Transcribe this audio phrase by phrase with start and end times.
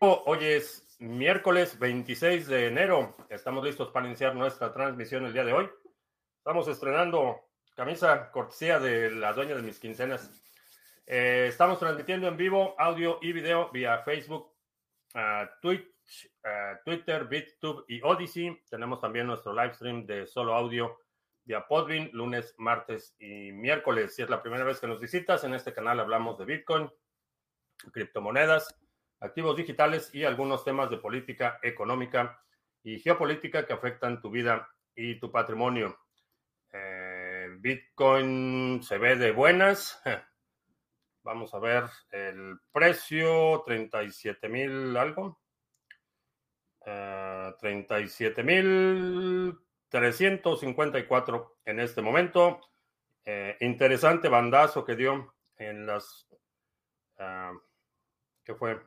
[0.00, 3.16] Hoy es miércoles 26 de enero.
[3.30, 5.68] Estamos listos para iniciar nuestra transmisión el día de hoy.
[6.36, 7.40] Estamos estrenando
[7.74, 10.30] camisa cortesía de la dueña de mis quincenas.
[11.04, 14.52] Eh, estamos transmitiendo en vivo audio y video vía Facebook,
[15.16, 18.56] uh, Twitch, uh, Twitter, BitTube y Odyssey.
[18.70, 21.00] Tenemos también nuestro live stream de solo audio
[21.42, 24.14] vía Podbean, lunes, martes y miércoles.
[24.14, 26.88] Si es la primera vez que nos visitas, en este canal hablamos de Bitcoin,
[27.90, 28.78] criptomonedas,
[29.20, 32.40] activos digitales y algunos temas de política económica
[32.82, 35.98] y geopolítica que afectan tu vida y tu patrimonio.
[36.72, 40.00] Eh, Bitcoin se ve de buenas.
[41.22, 45.40] Vamos a ver el precio, 37 mil algo.
[46.80, 52.60] Uh, 37 mil 354 en este momento.
[53.24, 56.26] Eh, interesante bandazo que dio en las...
[57.18, 57.58] Uh,
[58.42, 58.80] ¿Qué fue?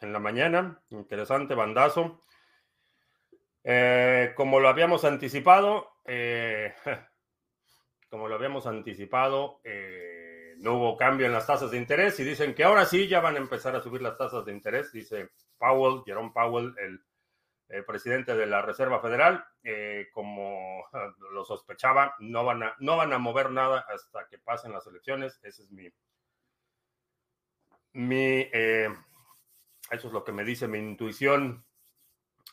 [0.00, 0.82] En la mañana.
[0.90, 2.20] Interesante bandazo.
[3.64, 6.72] Eh, como lo habíamos anticipado, eh,
[8.10, 12.54] como lo habíamos anticipado, eh, no hubo cambio en las tasas de interés y dicen
[12.54, 16.02] que ahora sí ya van a empezar a subir las tasas de interés, dice Powell,
[16.04, 17.00] Jerome Powell, el
[17.68, 19.44] el presidente de la Reserva Federal,
[20.12, 20.84] como
[21.32, 25.40] lo sospechaba, no van, a, no van a mover nada hasta que pasen las elecciones.
[25.42, 25.90] Ese es mi.
[27.92, 28.48] mi
[29.90, 31.64] eso es lo que me dice mi intuición.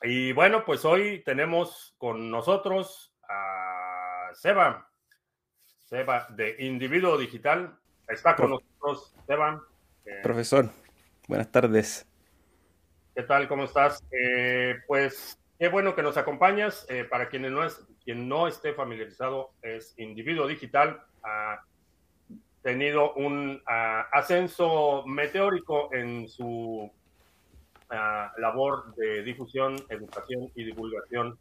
[0.01, 4.89] Y bueno, pues hoy tenemos con nosotros a Seba.
[5.85, 7.77] Seba de Individuo Digital.
[8.07, 9.63] Está con nosotros, Seba.
[10.05, 10.69] Eh, Profesor,
[11.27, 12.07] buenas tardes.
[13.15, 13.47] ¿Qué tal?
[13.47, 14.03] ¿Cómo estás?
[14.11, 16.85] Eh, pues qué bueno que nos acompañas.
[16.89, 21.03] Eh, para quienes no es, quien no esté familiarizado, es individuo digital.
[21.23, 21.63] Ha
[22.61, 26.91] tenido un uh, ascenso meteórico en su
[27.91, 31.37] uh, labor de difusión, educación y divulgación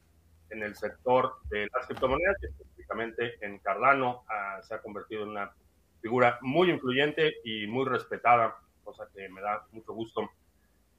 [0.51, 4.25] en el sector de las criptomonedas, específicamente en Cardano.
[4.27, 5.53] Uh, se ha convertido en una
[6.01, 10.31] figura muy influyente y muy respetada, cosa que me da mucho gusto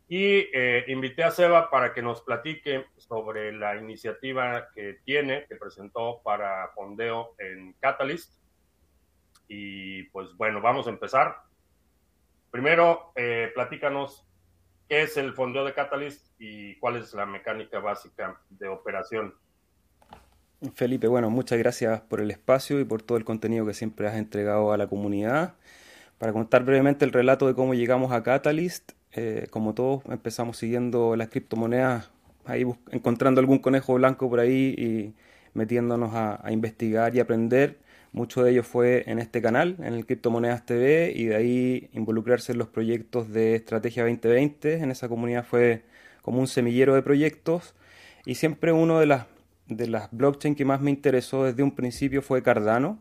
[0.07, 5.55] y eh, invité a Seba para que nos platique sobre la iniciativa que tiene, que
[5.55, 8.33] presentó para fondeo en Catalyst.
[9.47, 11.37] Y pues bueno, vamos a empezar.
[12.51, 14.25] Primero, eh, platícanos
[14.93, 19.33] qué es el fondeo de Catalyst y cuál es la mecánica básica de operación.
[20.75, 24.13] Felipe, bueno, muchas gracias por el espacio y por todo el contenido que siempre has
[24.13, 25.55] entregado a la comunidad.
[26.19, 31.15] Para contar brevemente el relato de cómo llegamos a Catalyst, eh, como todos, empezamos siguiendo
[31.15, 32.11] las criptomonedas,
[32.45, 35.15] ahí encontrando algún conejo blanco por ahí y
[35.55, 37.79] metiéndonos a, investigar y aprender.
[38.13, 42.51] Mucho de ello fue en este canal, en el Criptomonedas TV, y de ahí involucrarse
[42.51, 44.75] en los proyectos de Estrategia 2020.
[44.75, 45.83] En esa comunidad fue
[46.21, 47.73] como un semillero de proyectos.
[48.25, 49.25] Y siempre uno de las,
[49.67, 52.99] de las blockchain que más me interesó desde un principio fue Cardano.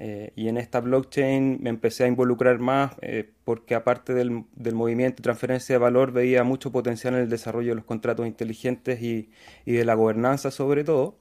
[0.00, 4.76] Eh, y en esta blockchain me empecé a involucrar más eh, porque aparte del, del,
[4.76, 9.02] movimiento de transferencia de valor veía mucho potencial en el desarrollo de los contratos inteligentes
[9.02, 9.28] y,
[9.66, 11.16] y, de la gobernanza sobre todo.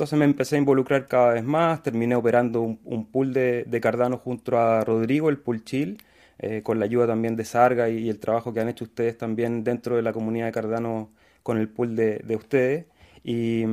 [0.00, 4.16] Entonces me empecé a involucrar cada vez más, terminé operando un, un pool de, Cardano
[4.16, 5.98] junto a Rodrigo, el pool Chill,
[6.38, 9.18] eh, con la ayuda también de Sarga y, y, el trabajo que han hecho ustedes
[9.18, 11.10] también dentro de la comunidad de Cardano
[11.42, 12.86] con el pool de, de ustedes.
[13.24, 13.64] Y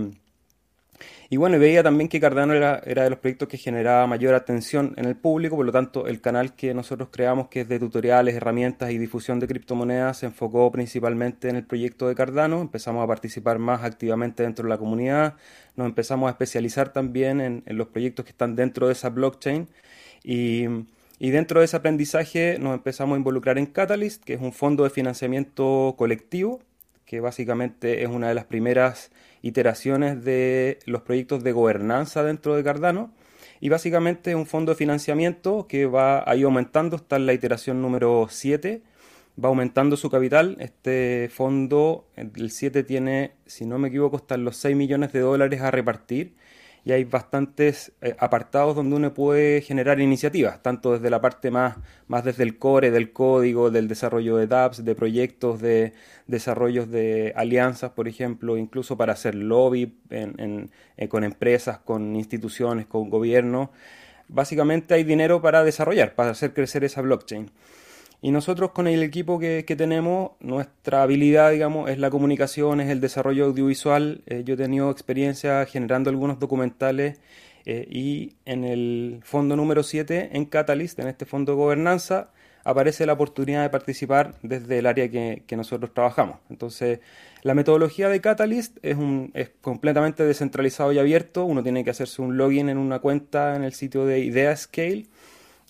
[1.30, 4.94] y bueno, veía también que Cardano era, era, de los proyectos que generaba mayor atención
[4.98, 8.36] en el público, por lo tanto el canal que nosotros creamos, que es de tutoriales,
[8.36, 13.08] herramientas y difusión de criptomonedas, se enfocó principalmente en el proyecto de Cardano, empezamos a
[13.08, 15.36] participar más activamente dentro de la comunidad,
[15.76, 19.68] nos empezamos a especializar también en, en los proyectos que están dentro de esa blockchain.
[20.24, 20.66] Y,
[21.20, 24.84] y dentro de ese aprendizaje nos empezamos a involucrar en Catalyst, que es un fondo
[24.84, 26.62] de financiamiento colectivo,
[27.08, 32.64] que básicamente es una de las primeras iteraciones de los proyectos de gobernanza dentro de
[32.64, 33.12] Cardano.
[33.62, 37.82] Y básicamente es un fondo de financiamiento que va ahí aumentando, está en la iteración
[37.82, 38.84] número 7,
[39.44, 40.58] va aumentando su capital.
[40.60, 45.62] Este fondo, el 7 tiene, si no me equivoco, están los 6 millones de dólares
[45.62, 46.36] a repartir
[46.88, 51.76] y hay bastantes eh, apartados donde uno puede generar iniciativas, tanto desde la parte más,
[52.08, 55.92] más desde el core, del código, del desarrollo de dApps, de proyectos, de
[56.28, 62.16] desarrollos de alianzas, por ejemplo, incluso para hacer lobby en, en, eh, con empresas, con
[62.16, 63.68] instituciones, con gobiernos.
[64.30, 67.52] Básicamente hay dinero para desarrollar, para hacer crecer esa blockchain.
[68.22, 72.90] Y nosotros con el equipo que, que, tenemos, nuestra habilidad, digamos, es la comunicación, es
[72.90, 74.24] el desarrollo audiovisual.
[74.26, 77.20] Eh, yo he tenido experiencia generando algunos documentales
[77.70, 82.32] eh, y en el fondo número 7, en Catalyst, en este fondo de gobernanza,
[82.64, 86.38] aparece la oportunidad de participar desde el área que, nosotros trabajamos.
[86.50, 87.02] Entonces,
[87.44, 91.44] la metodología de Catalyst es, un, es completamente descentralizado y abierto.
[91.44, 95.06] Uno tiene que hacerse un login en una cuenta en el sitio de IdeaScale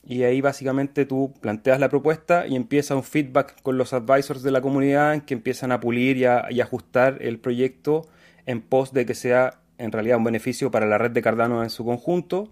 [0.07, 4.51] y ahí básicamente tú planteas la propuesta y empieza un feedback con los advisors de
[4.51, 8.07] la comunidad que empiezan a pulir y, a, y ajustar el proyecto
[8.45, 11.69] en pos de que sea en realidad un beneficio para la red de Cardano en
[11.69, 12.49] su conjunto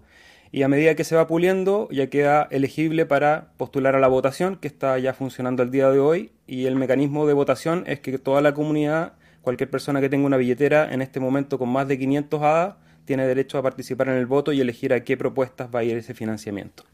[0.52, 4.56] y a medida que se va puliendo ya queda elegible para postular a la votación
[4.56, 8.18] que está ya funcionando el día de hoy y el mecanismo de votación es que
[8.18, 11.98] toda la comunidad, cualquier persona que tenga una billetera en este momento con más de
[11.98, 12.76] 500 ADA
[13.06, 15.96] tiene derecho a participar en el voto y elegir a qué propuestas va a ir
[15.96, 16.84] ese financiamiento.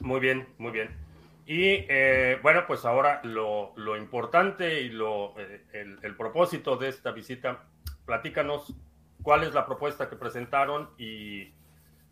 [0.00, 0.90] Muy bien, muy bien.
[1.46, 5.64] Y eh, bueno, pues ahora lo, importante y lo, eh,
[6.02, 7.64] el propósito de esta visita,
[8.06, 8.74] platícanos
[9.22, 11.52] cuál es la propuesta que presentaron y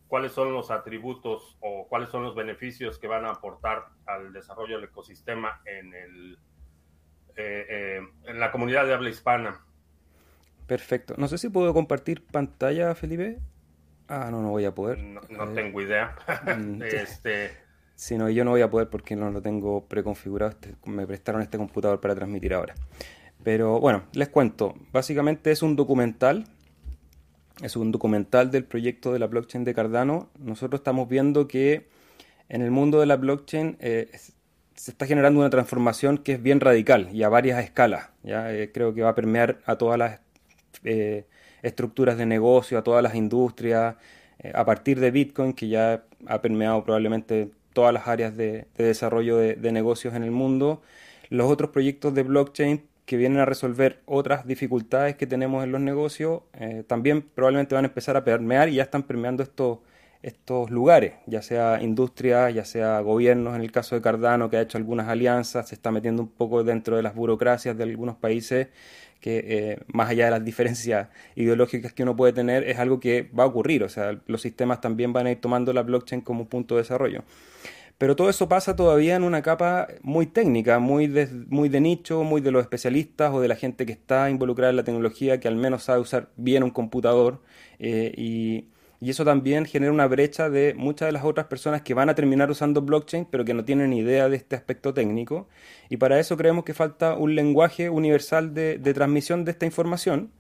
[0.08, 4.76] cuáles son los atributos o cuáles son los beneficios que van a aportar al desarrollo
[4.76, 6.38] del ecosistema en, el,
[7.37, 9.64] eh, en la comunidad de habla hispana.
[10.67, 11.14] Perfecto.
[11.17, 13.38] No sé si puedo compartir pantalla, Felipe.
[14.08, 14.99] Ah, no, no voy a poder.
[14.99, 16.14] No, tengo idea.
[16.58, 17.62] Mm, este...
[18.02, 20.50] Sí, no, yo no voy a poder porque no lo tengo preconfigurado.
[20.50, 22.75] Este, me prestaron este computador para transmitir ahora.
[23.44, 24.75] Pero bueno, les cuento.
[24.93, 26.46] Básicamente es un documental
[27.62, 31.87] es un documental del proyecto de la blockchain de Cardano, nosotros estamos viendo que
[32.49, 34.10] en el mundo de la blockchain eh,
[34.75, 38.10] se está generando una transformación que es bien radical y a varias escalas.
[38.25, 38.52] ¿ya?
[38.52, 40.19] Eh, creo que va a permear a todas las
[40.82, 41.26] eh,
[41.62, 43.94] estructuras de negocio, a todas las industrias,
[44.54, 49.72] a partir de Bitcoin, que ya ha permeado probablemente todas las áreas de, desarrollo de
[49.72, 50.82] negocios en el mundo.
[51.28, 55.80] Los otros proyectos de blockchain que vienen a resolver otras dificultades que tenemos en los
[55.80, 59.78] negocios, eh, también probablemente van a empezar a permear y ya están permeando estos,
[60.22, 64.60] estos lugares, ya sea industria, ya sea gobiernos, en el caso de Cardano, que ha
[64.62, 68.69] hecho algunas alianzas, se está metiendo un poco dentro de las burocracias de algunos países,
[69.20, 73.30] que eh, más allá de las diferencias ideológicas que uno puede tener, es algo que
[73.36, 76.46] va a ocurrir, o sea, los sistemas también van a ir tomando la blockchain como
[76.46, 77.25] punto de desarrollo.
[77.98, 82.25] Pero todo eso pasa todavía en una capa muy técnica, muy de, muy de nicho,
[82.25, 85.46] muy de los especialistas o de la gente que está involucrada en la tecnología, que
[85.46, 87.42] al menos sabe usar bien un computador.
[87.78, 88.71] Eh, y,
[89.10, 92.50] eso también genera una brecha de muchas de las otras personas que van a terminar
[92.50, 95.49] usando blockchain, pero que no tienen idea de este aspecto técnico.
[95.88, 100.31] Y para eso creemos que falta un lenguaje universal de transmisión de esta información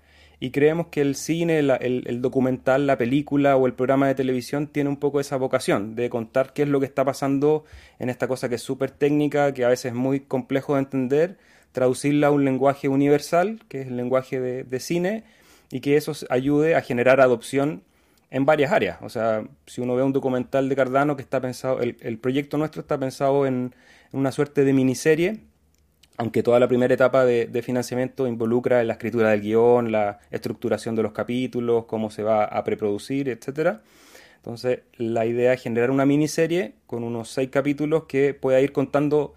[0.42, 4.90] y creemos que el cine, el, documental, la película o el programa de televisión tiene
[4.90, 7.64] un poco esa vocación de contar qué es lo que está pasando
[8.00, 11.38] en esta cosa que es súper técnica, que a veces es muy complejo de entender,
[11.70, 15.22] traducirla a un lenguaje universal, que es el lenguaje de, cine,
[15.70, 17.84] y que eso ayude a generar adopción
[18.32, 18.98] en varias áreas.
[19.02, 22.58] O sea, si uno ve un documental de Cardano que está pensado, el, el proyecto
[22.58, 23.74] nuestro está pensado en
[24.10, 25.40] una suerte de miniserie
[26.18, 31.02] aunque toda la primera etapa de, financiamiento involucra la escritura del guion, la estructuración de
[31.02, 33.78] los capítulos, cómo se va a preproducir, etc.
[34.36, 39.34] Entonces, la idea es generar una miniserie con unos seis capítulos que pueda ir contando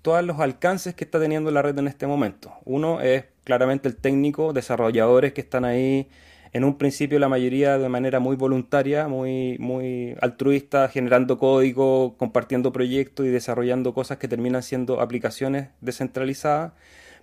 [0.00, 2.52] todos los alcances que está teniendo la red en este momento.
[2.64, 6.08] Uno es claramente el técnico, desarrolladores que están ahí
[6.52, 12.72] en un principio la mayoría de manera muy voluntaria, muy, muy altruista, generando código, compartiendo
[12.72, 16.72] proyectos y desarrollando cosas que terminan siendo aplicaciones descentralizadas.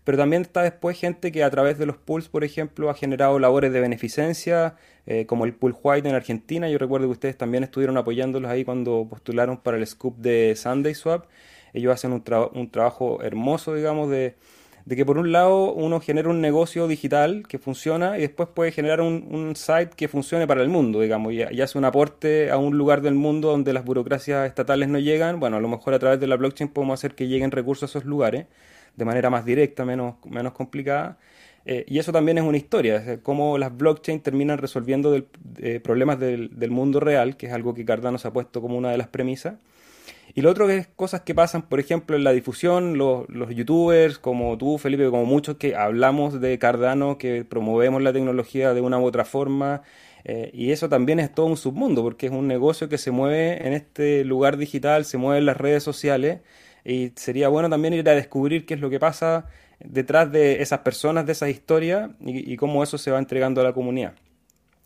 [0.03, 3.37] Pero también está después gente que a través de los pools, por ejemplo, ha generado
[3.37, 6.67] labores de beneficencia, eh, como el Pool White en Argentina.
[6.69, 10.95] Yo recuerdo que ustedes también estuvieron apoyándolos ahí cuando postularon para el scoop de Sunday
[10.95, 11.25] Swap.
[11.73, 14.35] Ellos hacen un, un trabajo hermoso, digamos, de,
[14.85, 18.71] de que por un lado uno genera un negocio digital que funciona y después puede
[18.71, 22.77] generar un, site que funcione para el mundo, digamos, y, hace un aporte a un
[22.77, 25.39] lugar del mundo donde las burocracias estatales no llegan.
[25.39, 27.99] Bueno, a lo mejor a través de la blockchain podemos hacer que lleguen recursos a
[27.99, 28.45] esos lugares
[28.95, 31.17] de manera más directa, menos, menos complicada.
[31.65, 35.15] Eh, y eso también es una historia, es cómo las blockchains terminan resolviendo
[35.57, 38.77] eh, problemas del, del mundo real, que es algo que Cardano se ha puesto como
[38.77, 39.55] una de las premisas.
[40.35, 44.57] Y lo otro es cosas que pasan, por ejemplo, en la difusión, los, youtubers como
[44.57, 49.05] tú, Felipe, como muchos que hablamos de Cardano, que promovemos la tecnología de una u
[49.05, 49.81] otra forma.
[50.25, 53.65] Eh, y eso también es todo un submundo, porque es un negocio que se mueve
[53.65, 56.39] en este lugar digital, se mueve en las redes sociales.
[56.85, 59.47] Y sería bueno también ir a descubrir qué es lo que pasa
[59.79, 63.73] detrás de esas personas, de esas historias, y cómo eso se va entregando a la
[63.73, 64.13] comunidad.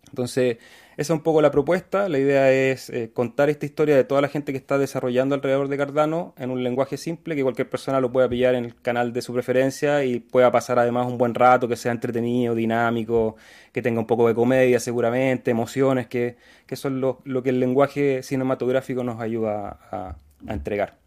[0.09, 0.57] Entonces,
[0.95, 2.07] esa es un poco la propuesta.
[2.07, 5.67] La idea es eh, contar esta historia de toda la gente que está desarrollando alrededor
[5.67, 9.11] de Cardano en un lenguaje simple que cualquier persona lo pueda pillar en el canal
[9.11, 13.37] de su preferencia y pueda pasar además un buen rato, que sea entretenido, dinámico,
[13.71, 18.21] que tenga un poco de comedia seguramente, emociones, que, que son lo, que el lenguaje
[18.21, 20.15] cinematográfico nos ayuda a,
[20.47, 20.97] entregar.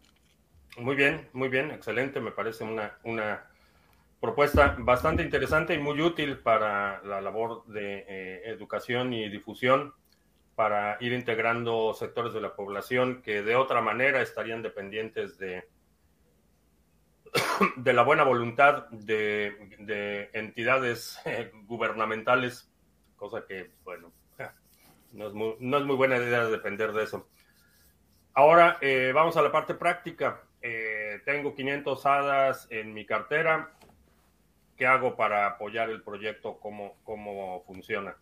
[0.79, 2.19] Muy bien, muy bien, excelente.
[2.19, 3.43] Me parece una, una
[4.19, 9.93] propuesta bastante interesante y muy útil para la labor de eh, educación y difusión
[10.55, 15.69] para ir integrando sectores de la población que de otra manera estarían dependientes de,
[17.77, 22.71] de la buena voluntad de, entidades eh, gubernamentales,
[23.15, 24.11] cosa que, bueno,
[25.11, 27.29] no es, muy, buena idea depender de eso.
[28.33, 30.43] Ahora eh, vamos a la parte práctica.
[31.23, 33.76] tengo 500 hadas en mi cartera
[34.77, 36.59] ¿Qué hago para apoyar el proyecto?
[36.61, 38.15] ¿Cómo, cómo funciona?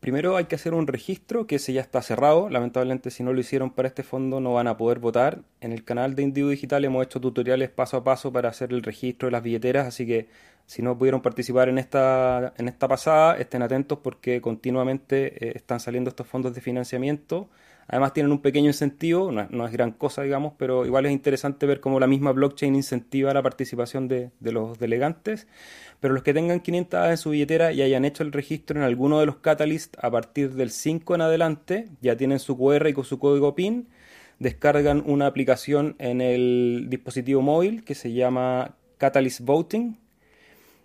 [0.00, 2.48] Primero hay que hacer un registro que ese ya está cerrado.
[2.48, 5.42] Lamentablemente si no lo hicieron para este fondo no van a poder votar.
[5.60, 8.82] En el canal de Indigo Digital hemos hecho tutoriales paso a paso para hacer el
[8.82, 10.28] registro de las billeteras, así que
[10.64, 15.80] si no pudieron participar en esta, en esta pasada, estén atentos porque continuamente eh, están
[15.80, 17.50] saliendo estos fondos de financiamiento
[17.90, 21.80] Además tienen un pequeño incentivo, no, es gran cosa, digamos, pero igual es interesante ver
[21.80, 25.48] cómo la misma blockchain incentiva la participación de, los delegantes.
[25.98, 29.18] Pero los que tengan 500 en su billetera y hayan hecho el registro en alguno
[29.18, 33.04] de los catalysts a partir del 5 en adelante, ya tienen su QR y con
[33.04, 33.88] su código PIN,
[34.38, 39.98] descargan una aplicación en el dispositivo móvil que se llama Catalyst Voting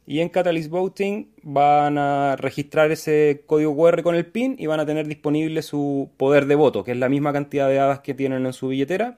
[0.08, 4.80] y en Catalyst Voting van a registrar ese código QR con el PIN y van
[4.80, 8.14] a tener disponible su poder de voto, que es la misma cantidad de hadas que
[8.14, 9.18] tienen en su billetera.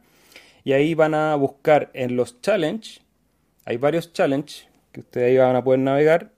[0.63, 3.01] Y ahí van a buscar en los challenge,
[3.65, 6.32] hay varios challenge que ustedes ahí van a poder navegar.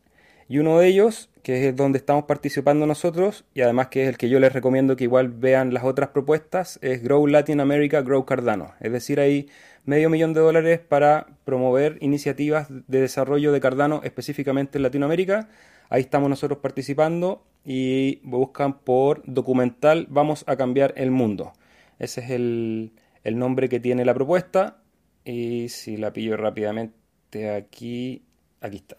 [0.47, 4.17] Y uno de ellos, que es donde estamos participando nosotros, y además que es el
[4.17, 8.25] que yo les recomiendo que igual vean las otras propuestas, es Grow Latin America, Grow
[8.25, 8.73] Cardano.
[8.79, 9.47] Es decir, ahí
[9.85, 15.49] medio millón de dólares para promover iniciativas de desarrollo de Cardano específicamente en Latinoamérica.
[15.89, 21.53] Ahí estamos nosotros participando y buscan por documental Vamos a cambiar el mundo.
[21.97, 22.91] Ese es el,
[23.37, 24.77] nombre que tiene la propuesta.
[25.25, 28.23] Y si la pillo rápidamente aquí,
[28.61, 28.97] aquí está.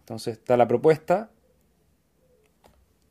[0.00, 1.30] Entonces está la propuesta.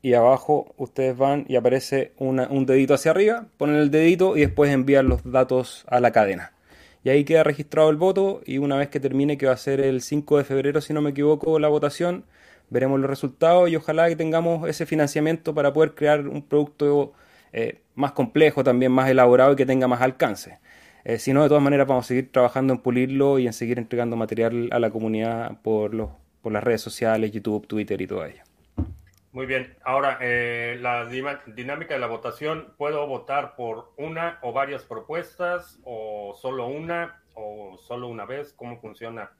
[0.02, 4.70] Y abajo ustedes van y aparece un dedito hacia arriba, ponen el dedito y después
[4.70, 6.55] envían los datos a la cadena.
[7.06, 9.78] Y ahí queda registrado el voto y una vez que termine, que va a ser
[9.80, 12.24] el 5 de febrero, si no me equivoco, la votación,
[12.68, 17.12] veremos los resultados y ojalá que tengamos ese financiamiento para poder crear un producto
[17.52, 20.58] eh, más complejo, también más elaborado y que tenga más alcance.
[21.04, 23.78] Eh, si no, de todas maneras vamos a seguir trabajando en pulirlo y en seguir
[23.78, 26.10] entregando material a la comunidad por, los,
[26.42, 28.45] por las redes sociales, YouTube, Twitter y todo ello.
[29.36, 29.76] Muy bien.
[29.84, 36.34] Ahora, eh, la dinámica de la votación, ¿puedo votar por una o varias propuestas o
[36.40, 38.54] solo una o solo una vez?
[38.54, 39.32] ¿Cómo funciona?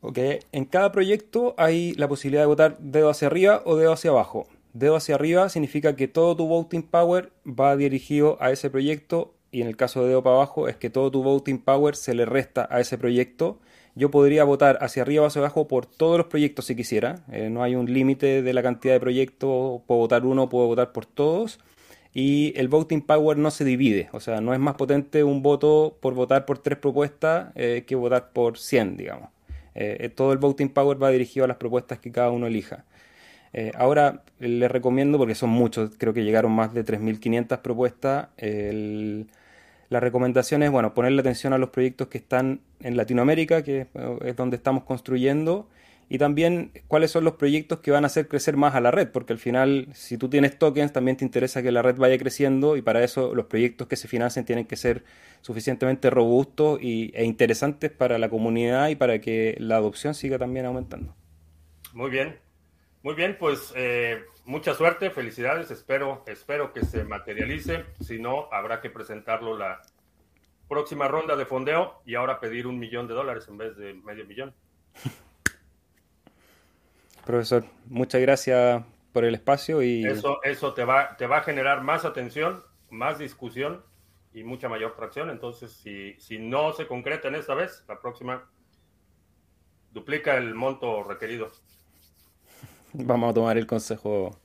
[0.00, 0.18] Ok,
[0.50, 4.46] en cada proyecto hay la posibilidad de votar dedo hacia arriba o dedo hacia abajo.
[4.72, 9.60] Dedo hacia arriba significa que todo tu voting power va dirigido a ese proyecto y
[9.60, 12.24] en el caso de dedo para abajo es que todo tu voting power se le
[12.24, 13.58] resta a ese proyecto
[13.96, 17.24] yo podría votar hacia arriba o hacia abajo por todos los proyectos si quisiera.
[17.32, 19.80] Eh, no hay un límite de la cantidad de proyectos.
[19.86, 21.58] Puedo votar uno, puedo votar por todos.
[22.12, 24.10] Y el voting power no se divide.
[24.12, 27.94] O sea, no es más potente un voto por votar por tres propuestas eh, que
[27.94, 29.30] votar por 100, digamos.
[29.74, 32.84] Eh, todo el voting power va dirigido a las propuestas que cada uno elija.
[33.74, 38.28] ahora les recomiendo, porque son muchos, creo que llegaron más de 3.500 propuestas,
[39.88, 43.86] la recomendación es, bueno, ponerle atención a los proyectos que están en Latinoamérica, que
[44.24, 45.68] es donde estamos construyendo,
[46.08, 49.08] y también cuáles son los proyectos que van a hacer crecer más a la red,
[49.08, 52.76] porque al final, si tú tienes tokens, también te interesa que la red vaya creciendo
[52.76, 55.04] y para eso los proyectos que se financien tienen que ser
[55.40, 60.66] suficientemente robustos y, e interesantes para la comunidad y para que la adopción siga también
[60.66, 61.14] aumentando.
[61.92, 62.36] Muy bien,
[63.02, 68.80] muy bien, pues eh, mucha suerte, felicidades, espero, espero que se materialice, si no, habrá
[68.80, 69.82] que presentarlo la
[70.68, 74.24] próxima ronda de fondeo y ahora pedir un millón de dólares en vez de medio
[74.24, 74.54] millón.
[77.24, 80.06] Profesor, muchas gracias por el espacio y...
[80.06, 83.84] Eso, eso te, va, te va a generar más atención, más discusión
[84.32, 88.48] y mucha mayor tracción, entonces si, si no se concreta en esta vez, la próxima
[89.90, 91.50] duplica el monto requerido.
[93.04, 94.38] Vamos a tomar el consejo.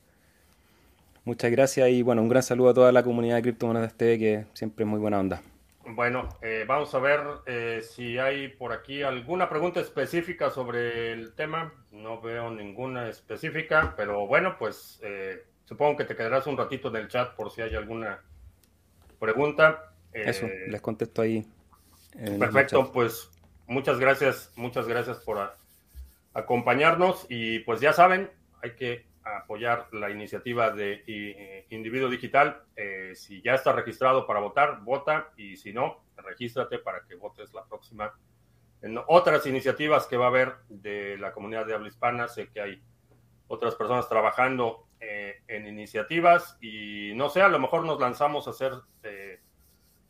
[1.24, 4.46] Muchas gracias y bueno, un gran saludo a toda la comunidad de Criptomonedas TV que
[4.52, 5.42] siempre es muy buena onda.
[5.86, 11.34] Bueno, eh, vamos a ver eh, si hay por aquí alguna pregunta específica sobre el
[11.34, 11.72] tema.
[11.90, 16.96] No veo ninguna específica, pero bueno, pues eh, supongo que te quedarás un ratito en
[16.96, 18.20] el chat por si hay alguna
[19.18, 19.94] pregunta.
[20.12, 21.46] Eso, les contesto ahí.
[22.38, 23.30] Perfecto, pues
[23.66, 25.54] muchas gracias, muchas gracias por
[26.34, 28.30] acompañarnos y pues ya saben,
[28.62, 32.62] hay que apoyar la iniciativa de Individuo Digital.
[32.76, 37.52] Eh, si ya está registrado para votar, vota y si no, regístrate para que votes
[37.52, 38.12] la próxima.
[38.80, 42.60] En otras iniciativas que va a haber de la comunidad de habla hispana, sé que
[42.60, 42.82] hay
[43.46, 48.50] otras personas trabajando eh, en iniciativas y no sé, a lo mejor nos lanzamos a
[48.50, 49.40] hacer eh,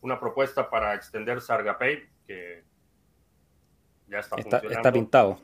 [0.00, 2.64] una propuesta para extender Sargapay, que
[4.08, 5.40] ya está, está, está pintado.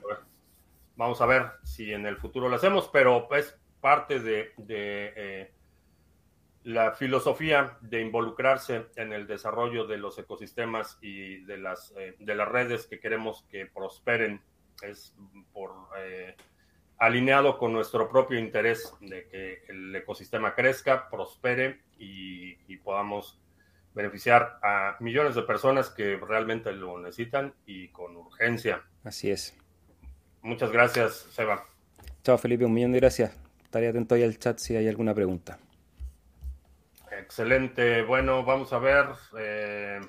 [0.99, 5.53] Vamos a, ver, si en el futuro lo hacemos, pero es parte de, eh,
[6.65, 12.49] la filosofía de involucrarse en el desarrollo de los ecosistemas y de las, de las
[12.49, 14.43] redes que queremos que prosperen.
[14.83, 15.15] Es
[15.53, 15.71] por
[16.99, 23.39] alineado con nuestro propio interés de que el ecosistema crezca, prospere y, podamos
[23.95, 28.83] beneficiar a millones de personas que realmente lo necesitan y con urgencia.
[29.05, 29.59] Así es.
[30.49, 31.63] Muchas gracias, Seba.
[32.23, 33.37] Chao, Felipe, un millón de gracias.
[33.63, 35.59] Estaré atento ahí al chat si hay alguna pregunta.
[37.13, 38.03] Excelente.
[38.03, 39.07] Bueno, vamos a ver.
[39.39, 40.01] Eh,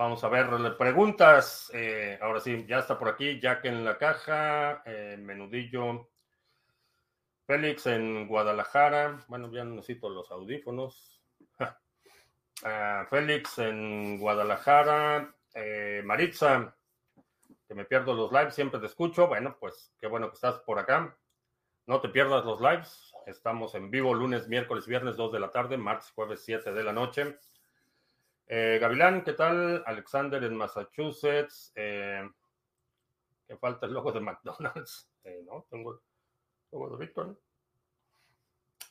[0.00, 0.46] Vamos a ver
[0.78, 1.70] preguntas.
[1.74, 3.38] Eh, ahora sí, ya está por aquí.
[3.38, 4.82] Jack en la caja.
[4.86, 6.08] Eh, menudillo.
[7.46, 9.22] Félix en Guadalajara.
[9.28, 11.20] Bueno, ya necesito los audífonos.
[12.62, 15.34] Ah, Félix en Guadalajara.
[15.54, 16.74] Eh, Maritza,
[17.70, 19.28] que me pierdo los lives, siempre te escucho.
[19.28, 21.16] Bueno, pues qué bueno que estás por acá.
[21.86, 23.14] No te pierdas los lives.
[23.26, 26.92] Estamos en vivo lunes, miércoles, viernes, 2 de la tarde, martes, jueves, 7 de la
[26.92, 27.38] noche.
[28.48, 29.84] Eh, Gavilán, ¿qué tal?
[29.86, 31.70] Alexander en Massachusetts.
[31.76, 32.28] Eh,
[33.46, 35.06] ¿Qué falta el logo de McDonald's?
[35.22, 36.00] Eh, no, tengo el
[36.72, 37.38] logo de Victor.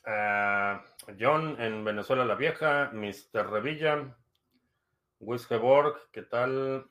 [0.06, 0.80] Eh,
[1.18, 2.90] John en Venezuela la Vieja.
[2.94, 3.50] Mr.
[3.50, 4.16] Revilla.
[5.18, 6.88] Wisgeborg, ¿qué tal?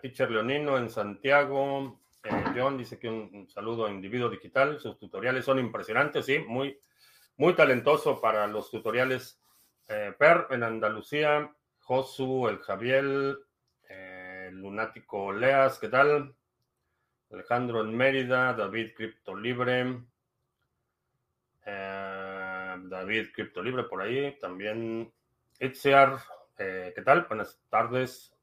[0.00, 2.00] Teacher Leonino en Santiago.
[2.54, 4.78] John dice que un, saludo a Individuo Digital.
[4.80, 6.78] Sus tutoriales son impresionantes, sí, muy,
[7.36, 9.40] muy talentoso para los tutoriales
[9.88, 13.38] eh, per en Andalucía, Josu, el Javier,
[13.88, 16.34] eh, Lunático Leas, ¿qué tal?
[17.30, 20.00] Alejandro en Mérida, David Cripto Libre,
[21.66, 25.12] eh, David Cripto Libre por ahí, también
[25.60, 26.18] Itziar,
[26.56, 27.26] ¿qué tal?
[27.28, 28.35] Buenas tardes.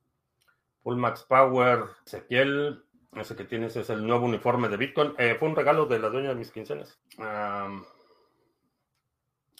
[0.84, 2.84] Max Power, Ezequiel,
[3.16, 5.16] ese que tienes es el nuevo uniforme de Bitcoin.
[5.16, 7.00] fue un regalo de la dueña de mis quincenas.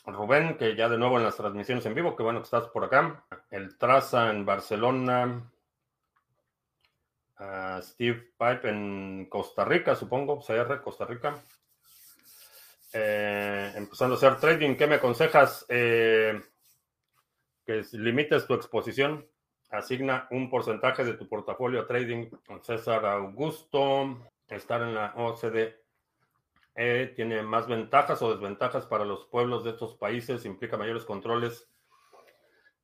[0.06, 2.84] Rubén, que ya de nuevo en las transmisiones en vivo, qué bueno que estás por
[2.84, 3.24] acá.
[3.50, 5.50] El Traza en Barcelona.
[7.82, 11.36] Steve Pipe en Costa Rica, supongo, CR, Costa Rica.
[12.94, 15.66] Eh, empezando a hacer trading, ¿qué me aconsejas?
[15.68, 16.40] Eh,
[17.66, 19.26] que limites tu exposición.
[19.74, 22.30] Asigna un porcentaje de tu portafolio a trading.
[22.62, 25.84] César Augusto, estar en la OCDE
[27.16, 31.70] tiene más ventajas o desventajas para los pueblos de estos países, implica mayores controles.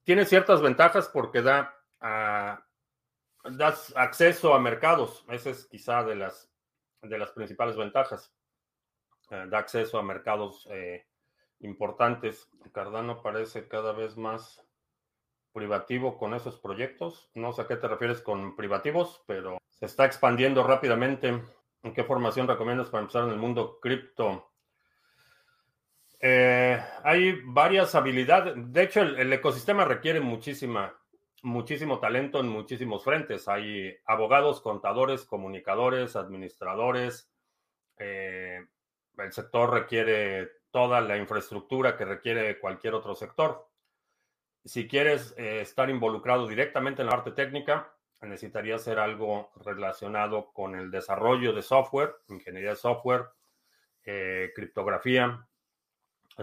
[0.04, 1.76] Tiene ciertas ventajas porque da,
[3.96, 5.26] acceso a mercados.
[5.30, 6.52] Esa es quizá de las,
[7.02, 8.34] de las principales ventajas.
[9.32, 11.06] Eh, da acceso a mercados eh,
[11.60, 12.50] importantes.
[12.72, 14.64] Cardano parece cada vez más
[15.52, 17.30] privativo con esos proyectos.
[17.34, 21.42] No sé a qué te refieres con privativos, pero se está expandiendo rápidamente.
[21.82, 24.52] ¿En qué formación recomiendas para empezar en el mundo cripto?
[26.20, 28.54] Eh, hay varias habilidades.
[28.58, 30.94] De hecho, el, ecosistema requiere muchísima,
[31.44, 33.48] muchísimo talento en muchísimos frentes.
[33.48, 37.32] Hay abogados, contadores, comunicadores, administradores.
[37.98, 38.66] Eh,
[39.18, 43.69] el sector requiere toda la infraestructura que requiere cualquier otro sector.
[44.70, 50.76] Si quieres eh, estar involucrado directamente en la parte técnica, necesitaría hacer algo relacionado con
[50.76, 53.30] el desarrollo de software, ingeniería de software,
[54.06, 55.44] eh, criptografía,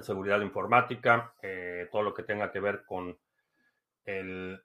[0.03, 3.17] seguridad informática, eh, todo lo que tenga que ver con
[4.05, 4.61] el,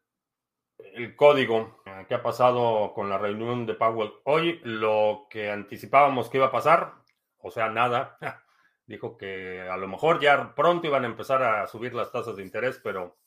[0.79, 1.83] el código.
[1.85, 4.59] Eh, ¿Qué ha pasado con la reunión de Powell hoy?
[4.63, 6.95] Lo que anticipábamos que iba a pasar,
[7.37, 8.17] o sea, nada.
[8.87, 12.41] Dijo que a lo mejor ya pronto iban a empezar a subir las tasas de
[12.41, 13.20] interés, pero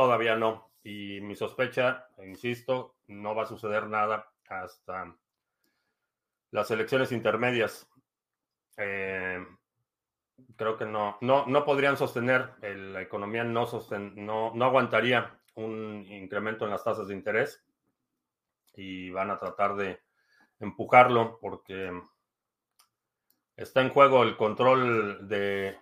[0.00, 0.70] todavía no.
[0.82, 5.14] Y mi sospecha, insisto, no va a suceder nada hasta
[6.50, 7.86] las elecciones intermedias.
[8.78, 9.44] Eh,
[10.56, 13.68] creo que no, no, no podrían sostener, la economía no,
[14.16, 17.62] no, no aguantaría un incremento en las tasas de interés
[18.74, 20.00] y van a tratar de
[20.60, 21.92] empujarlo porque
[23.54, 25.78] está en juego el control de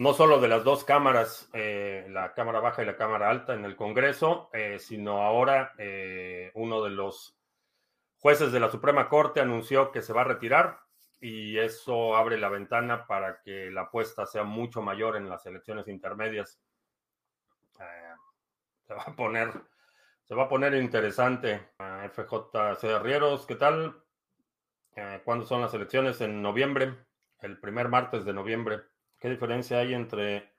[0.00, 3.66] no solo de las dos cámaras, eh, la Cámara Baja y la Cámara Alta en
[3.66, 7.36] el Congreso, eh, sino ahora eh, uno de los
[8.16, 10.80] jueces de la Suprema Corte anunció que se va a retirar
[11.20, 15.86] y eso abre la ventana para que la apuesta sea mucho mayor en las elecciones
[15.86, 16.58] intermedias.
[18.86, 19.52] Se va a poner,
[20.22, 21.72] se va a poner interesante.
[21.78, 24.02] FJC Arrieros, ¿qué tal?
[25.24, 26.22] ¿Cuándo son las elecciones?
[26.22, 26.94] En noviembre,
[27.40, 28.89] el primer martes de noviembre.
[29.20, 30.50] ¿Qué diferencia hay entre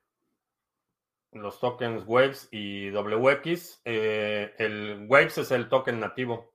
[1.32, 3.82] los tokens Waves y WX?
[3.86, 6.54] Eh, el Waves es el token nativo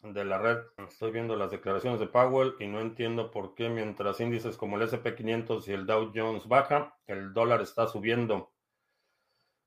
[0.00, 0.58] de la red.
[0.76, 4.82] Estoy viendo las declaraciones de Powell y no entiendo por qué mientras índices como el
[4.82, 8.52] SP500 y el Dow Jones baja, el dólar está subiendo.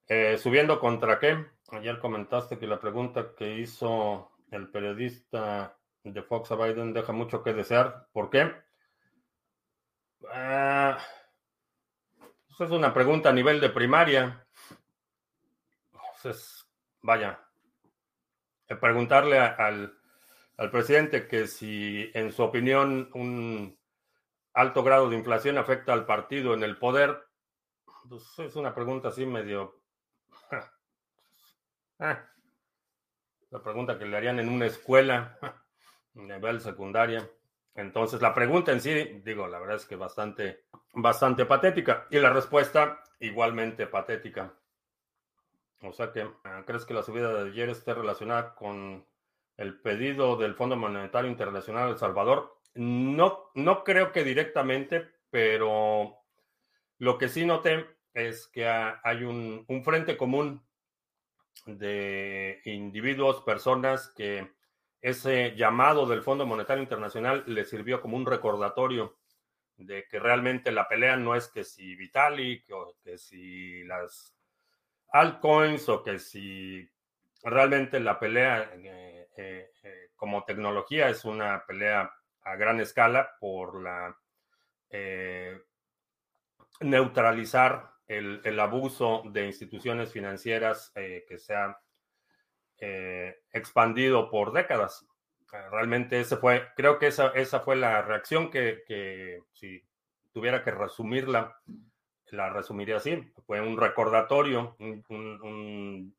[0.07, 1.47] Eh, ¿Subiendo contra qué?
[1.71, 7.43] Ayer comentaste que la pregunta que hizo el periodista de Fox a Biden deja mucho
[7.43, 8.07] que desear.
[8.13, 8.53] ¿Por qué?
[10.31, 10.97] Ah,
[12.61, 14.45] es una pregunta a nivel de primaria.
[17.01, 17.39] Vaya,
[18.67, 19.97] eh, preguntarle al,
[20.57, 23.77] al presidente que si en su opinión un
[24.53, 27.25] alto grado de inflación afecta al partido en el poder,
[28.07, 29.81] pues es una pregunta así medio...
[31.99, 32.23] Ah,
[33.49, 35.37] la pregunta que le harían en una escuela,
[36.13, 37.27] nivel secundaria.
[37.75, 42.07] Entonces, la pregunta en sí, digo, la verdad es que bastante, bastante patética.
[42.09, 44.53] Y la respuesta, igualmente patética.
[45.81, 49.05] O sea que, ah, ¿crees que la subida de ayer esté relacionada con
[49.61, 52.59] el pedido del Fondo Monetario Internacional El Salvador.
[52.73, 56.17] No, no creo que directamente, pero
[56.97, 60.65] lo que sí noté es que hay un, frente común
[61.65, 64.51] de individuos, personas que
[65.01, 69.17] ese llamado del Fondo Monetario Internacional le sirvió como un recordatorio
[69.75, 74.35] de que realmente la pelea no es que si Vitalik o que si las
[75.11, 76.87] altcoins o que si
[77.43, 82.11] realmente la pelea eh, eh, eh, como tecnología es una pelea
[82.43, 84.15] a gran escala por la
[86.81, 91.79] neutralizar el, abuso de instituciones financieras que se ha
[93.51, 95.07] expandido por décadas.
[95.71, 99.83] Realmente ese fue, creo que esa, esa fue la reacción que, si
[100.31, 101.55] tuviera que resumirla,
[102.31, 103.31] la resumiría así.
[103.45, 106.15] Fue un recordatorio, un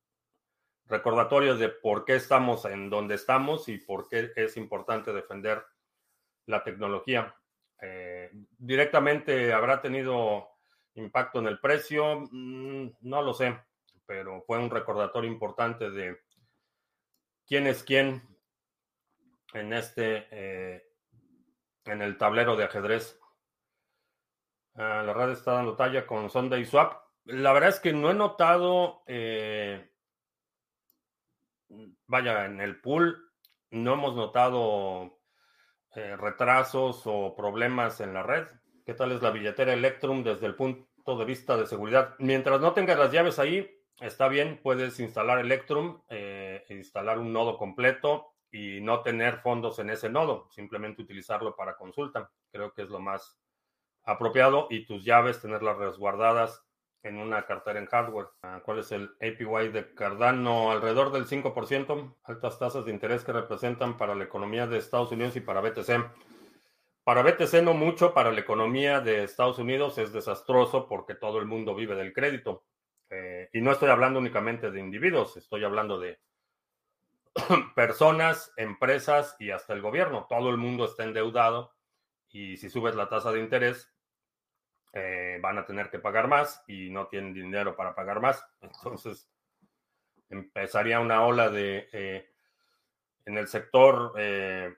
[0.92, 5.64] recordatorios de por qué estamos en donde estamos y por qué es importante defender
[6.46, 7.35] la tecnología.
[7.81, 10.48] Eh, directamente habrá tenido
[10.94, 13.59] impacto en el precio, mm, no lo sé,
[14.07, 16.18] pero fue un recordatorio importante de
[17.46, 18.22] quién es quién
[19.55, 20.85] en este, eh,
[21.85, 23.18] en el tablero de ajedrez.
[24.74, 27.02] Ah, la red está dando talla con Sunday Swap.
[27.24, 29.92] La verdad es que no he notado eh,
[32.07, 33.31] vaya, en el pool
[33.70, 35.18] no hemos notado
[35.94, 38.46] eh, retrasos o problemas en la red.
[38.85, 42.14] ¿Qué tal es la billetera Electrum desde el punto de vista de seguridad?
[42.18, 46.02] Mientras no tengas las llaves ahí, está bien, puedes instalar Electrum,
[46.72, 52.30] instalar un nodo completo y no tener fondos en ese nodo, simplemente utilizarlo para consulta.
[52.50, 53.38] Creo que es lo más
[54.04, 56.62] apropiado y tus llaves tenerlas resguardadas
[57.02, 58.28] en una cartera en hardware.
[58.42, 60.70] Ah, ¿Cuál es el APY de Cardano?
[60.70, 65.35] Alrededor del 5%, altas tasas de interés que representan para la economía de Estados Unidos
[65.37, 65.90] y para BTC.
[67.04, 71.46] Para BTC no mucho, para la economía de Estados Unidos es desastroso porque todo el
[71.46, 72.64] mundo vive del crédito.
[73.11, 76.20] Eh, y no estoy hablando únicamente de individuos, estoy hablando de
[77.75, 80.27] personas, empresas y hasta el gobierno.
[80.29, 81.73] Todo el mundo está endeudado
[82.31, 83.92] y si subes la tasa de interés,
[84.95, 88.45] eh, van a tener que pagar más y no tienen dinero para pagar más.
[88.61, 89.29] Entonces,
[90.29, 92.31] empezaría una ola de, eh,
[93.25, 94.75] en el sector, eh,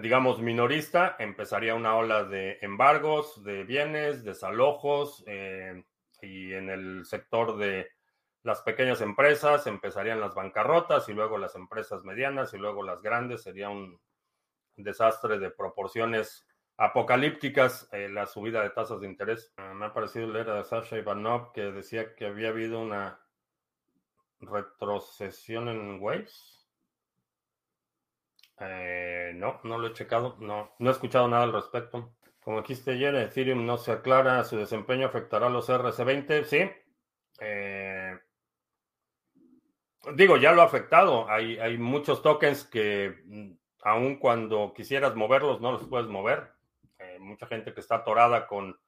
[0.00, 5.24] digamos, minorista, empezaría una ola de embargos de bienes, desalojos,
[6.22, 7.90] y en el sector de
[8.42, 13.42] las pequeñas empresas empezarían las bancarrotas y luego las empresas medianas y luego las grandes.
[13.42, 14.00] Sería un
[14.76, 19.52] desastre de proporciones apocalípticas eh, la subida de tasas de interés.
[19.56, 23.20] Ah, me ha parecido leer a Sasha Ivanov que decía que había habido una
[24.40, 26.68] retrocesión en Waves.
[28.58, 32.16] Eh, no, no lo he checado, no, no he escuchado nada al respecto.
[32.40, 36.70] Como dijiste ayer, Ethereum no se aclara, su desempeño afectará a los RC20, sí.
[37.40, 38.18] Eh,
[40.14, 41.28] digo, ya lo ha afectado.
[41.28, 46.52] Hay, hay muchos tokens que mm, aun cuando quisieras moverlos, no los puedes mover
[47.22, 48.78] mucha gente que está atorada con,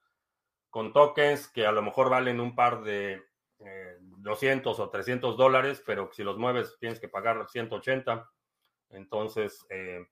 [0.70, 3.22] con tokens que a lo mejor valen un par de
[3.98, 8.28] 200 eh, o 300 dólares, pero si los mueves tienes que pagar 180.
[8.90, 10.06] Entonces, eh,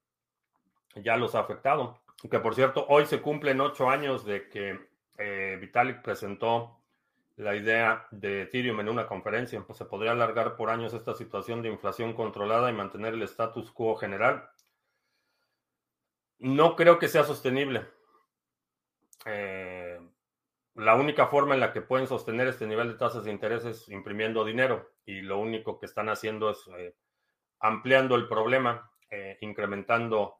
[0.97, 2.01] ya los ha afectado.
[2.31, 4.79] que por cierto, hoy se cumplen ocho años de que
[5.19, 6.82] eh, Vitalik presentó
[7.37, 9.63] la idea de Ethereum en una conferencia.
[9.67, 13.71] Pues se podría alargar por años esta situación de inflación controlada y mantener el status
[13.71, 14.49] quo general.
[16.39, 17.87] No creo que sea sostenible.
[19.27, 20.01] Eh,
[20.75, 23.89] la única forma en la que pueden sostener este nivel de tasas de interés es
[23.89, 26.97] imprimiendo dinero y lo único que están haciendo es eh,
[27.61, 30.39] ampliando el problema, eh, incrementando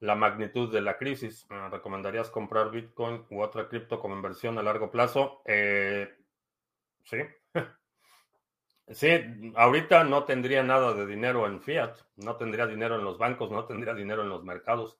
[0.00, 1.46] la magnitud de la crisis.
[1.70, 5.42] ¿Recomendarías comprar Bitcoin u otra cripto como inversión a largo plazo?
[7.04, 7.18] Sí.
[8.88, 9.08] Sí,
[9.56, 13.64] ahorita no tendría nada de dinero en fiat, no tendría dinero en los bancos, no
[13.64, 14.98] tendría dinero en los mercados.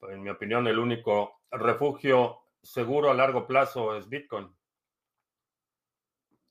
[0.00, 4.50] En mi opinión, el único refugio seguro a largo plazo es Bitcoin.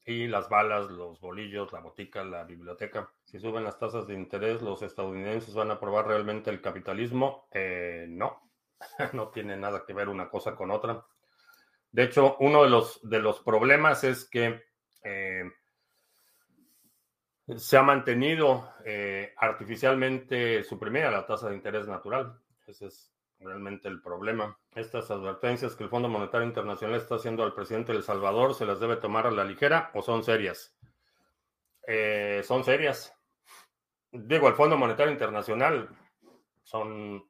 [0.06, 3.12] Y las balas, los bolillos, la botica, la biblioteca.
[3.24, 7.48] Si suben las tasas de interés, ¿los estadounidenses van a aprobar realmente el capitalismo?
[7.52, 8.52] Eh, no,
[9.14, 11.04] no tiene nada que ver una cosa con otra.
[11.92, 14.71] De hecho, uno de los, de los problemas es que
[15.04, 15.44] eh,
[17.58, 22.40] se ha mantenido eh, artificialmente suprimida la tasa de interés natural.
[22.66, 24.58] Ese es realmente el problema.
[24.76, 28.66] Estas advertencias que el Fondo Monetario Internacional está haciendo al presidente de El Salvador, ¿se
[28.66, 30.76] las debe tomar a la ligera o son serias?
[31.88, 33.14] Eh, son serias.
[34.12, 35.90] Digo, el Fondo Monetario Internacional
[36.64, 37.26] son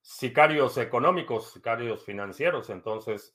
[0.00, 3.34] sicarios económicos, sicarios financieros, entonces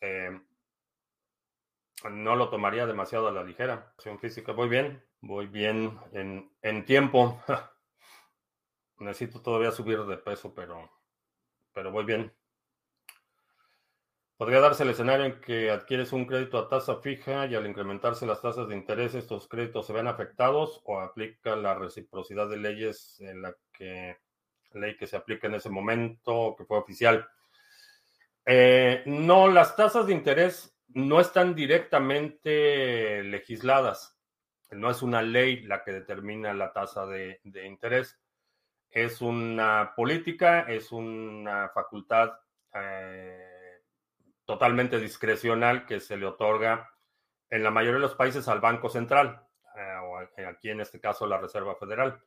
[2.09, 3.93] no lo tomaría demasiado a la ligera.
[4.19, 7.41] física, voy bien, voy bien en, en tiempo.
[8.99, 10.89] Necesito todavía subir de peso, pero
[11.73, 12.33] pero voy bien.
[14.37, 18.25] Podría darse el escenario en que adquieres un crédito a tasa fija y al incrementarse
[18.25, 23.19] las tasas de interés estos créditos se ven afectados o aplica la reciprocidad de leyes
[23.19, 24.17] en la que
[24.73, 27.27] ley que se aplica en ese momento que fue oficial.
[28.45, 34.17] Eh, no, las tasas de interés no están directamente legisladas.
[34.71, 38.21] No es una ley la que determina la tasa de interés
[38.91, 42.34] es una política, es una facultad
[42.73, 43.80] eh,
[44.45, 46.89] totalmente discrecional que se le otorga
[47.49, 49.41] en la mayoría de los países al Banco Central,
[49.75, 52.21] eh, o aquí en este caso la Reserva Federal.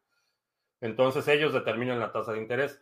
[0.81, 2.81] Entonces ellos determinan la tasa de interés.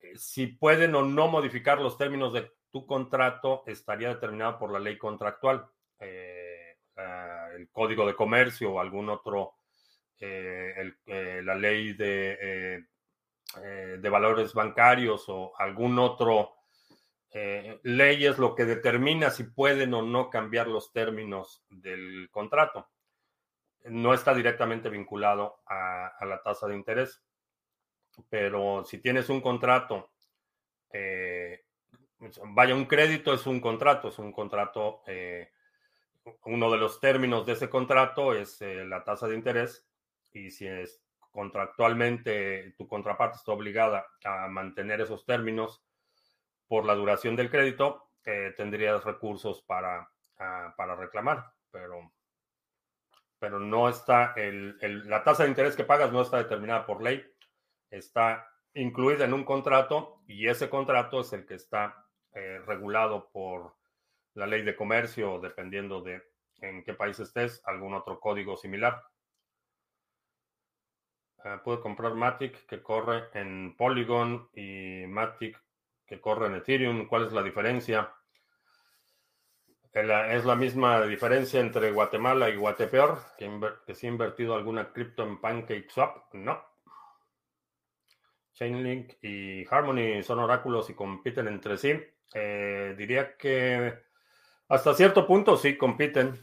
[0.00, 4.78] Eh, si pueden o no modificar los términos de tu contrato, estaría determinado por la
[4.78, 5.66] ley contractual,
[5.98, 9.54] el Código de Comercio o algún otro,
[10.18, 12.86] la ley de
[13.62, 16.56] eh, de valores bancarios o algún otro
[17.30, 22.90] eh, ley es lo que determina si pueden o no cambiar los términos del contrato.
[23.84, 27.22] No está directamente vinculado a, la tasa de interés,
[28.28, 30.10] pero si tienes un contrato,
[30.92, 31.65] eh,
[32.54, 35.02] vaya, un crédito es un contrato, es un contrato,
[36.44, 39.86] uno de los términos de ese contrato es la tasa de interés
[40.32, 41.02] y si es,
[41.36, 45.84] contractualmente tu contraparte está obligada a mantener esos términos
[46.66, 52.10] por la duración del crédito, eh, tendrías recursos para, ah, para reclamar, pero,
[53.38, 57.22] pero no está, el, la tasa de interés que pagas no está determinada por ley,
[57.90, 62.05] está incluida en un contrato y ese contrato es el que está
[62.36, 63.74] eh, regulado por
[64.34, 66.22] la ley de comercio, dependiendo de
[66.60, 69.02] en qué país estés, algún otro código similar.
[71.42, 75.58] Ah, puedo comprar Matic que corre en Polygon y Matic
[76.06, 77.06] que corre en Ethereum.
[77.06, 78.12] ¿Cuál es la diferencia?
[79.94, 83.18] ¿Es la misma diferencia entre Guatemala y Guatepeor?
[83.38, 83.50] ¿Que,
[83.86, 86.34] que si ha invertido alguna cripto en PancakeSwap?
[86.34, 86.62] No.
[88.52, 91.98] Chainlink y Harmony son oráculos y compiten entre sí.
[92.34, 93.98] Eh, diría que
[94.68, 96.34] hasta cierto punto sí compiten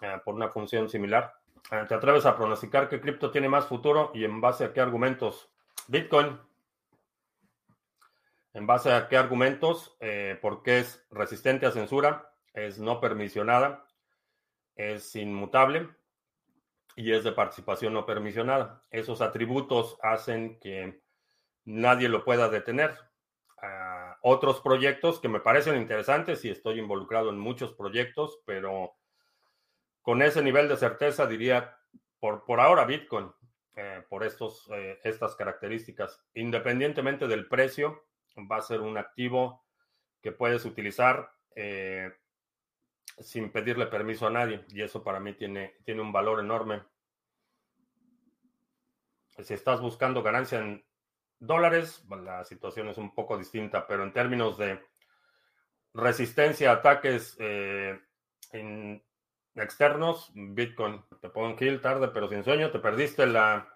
[0.00, 1.34] eh, por una función similar.
[1.70, 4.80] Eh, ¿Te atreves a pronosticar qué cripto tiene más futuro y en base a qué
[4.80, 5.50] argumentos?
[5.88, 6.38] Bitcoin.
[8.52, 9.96] ¿En base a qué argumentos?
[10.40, 13.84] Porque es resistente a censura, es no permisionada,
[14.76, 15.88] es inmutable
[16.94, 18.82] y es de participación no permisionada.
[18.90, 21.02] Esos atributos hacen que
[21.64, 22.96] nadie lo pueda detener.
[24.26, 28.94] Otros proyectos que me parecen interesantes y estoy involucrado en muchos proyectos, pero
[30.00, 31.76] con ese nivel de certeza diría,
[32.20, 33.30] por, por ahora Bitcoin,
[33.76, 38.06] eh, por estos, eh, estas características, independientemente del precio,
[38.50, 39.66] va a ser un activo
[40.22, 42.10] que puedes utilizar eh,
[43.18, 44.64] sin pedirle permiso a nadie.
[44.70, 46.82] Y eso para mí tiene, tiene un valor enorme.
[49.28, 50.82] Si estás buscando ganancia en
[51.38, 54.80] dólares, la situación es un poco distinta, pero en términos de
[55.92, 58.00] resistencia a ataques eh,
[59.54, 63.68] externos, Bitcoin te pongo kill tarde, pero sin sueño, te perdiste la,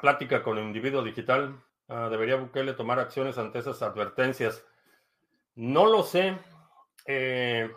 [0.00, 1.62] plática con el individuo digital.
[1.88, 4.64] Ah, ¿Debería Bukele tomar acciones ante esas advertencias?
[5.54, 6.38] No lo sé.
[7.06, 7.70] Eh,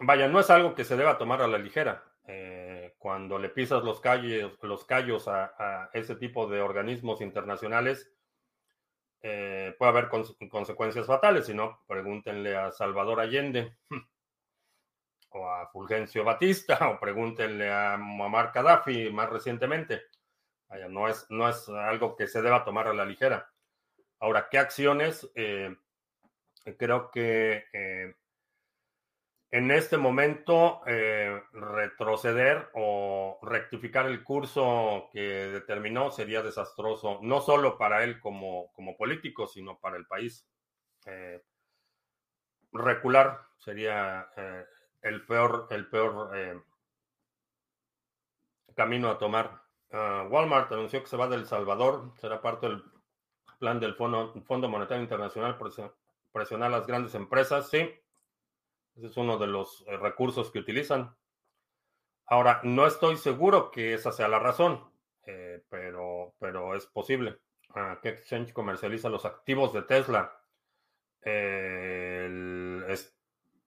[0.00, 2.04] vaya, no es algo que se deba tomar a la ligera.
[2.26, 2.63] Eh,
[3.04, 8.10] cuando le pisas los, callos a, ese tipo de organismos internacionales,
[9.20, 10.08] eh, puede haber
[10.48, 11.44] consecuencias fatales.
[11.44, 13.76] Si no, pregúntenle a Salvador Allende
[15.32, 20.04] o a Fulgencio Batista o pregúntenle a Muammar Gaddafi más recientemente.
[20.88, 23.52] No, es, no es algo que se deba tomar a la ligera.
[24.18, 25.30] Ahora, ¿qué acciones?
[25.34, 25.76] Eh,
[26.78, 27.64] creo que
[29.54, 37.78] en este momento eh, retroceder o rectificar el curso que determinó sería desastroso, no solo
[37.78, 40.44] para él como, como político, sino para el país.
[41.06, 41.40] Eh,
[42.72, 44.64] recular sería eh,
[45.02, 46.64] el peor, el peor
[48.74, 49.62] camino a tomar.
[49.92, 52.82] Ah, Walmart anunció que se va del Salvador, será parte del
[53.60, 55.56] plan del Fondo, Fondo Monetario Internacional
[56.32, 57.88] presionar las grandes empresas, sí
[58.96, 61.14] ese es uno de los eh, recursos que utilizan.
[62.26, 64.82] Ahora, no estoy seguro que esa sea la razón,
[65.26, 67.38] eh, pero, pero es posible.
[67.74, 70.40] Ah, ¿Qué exchange comercializa los activos de Tesla?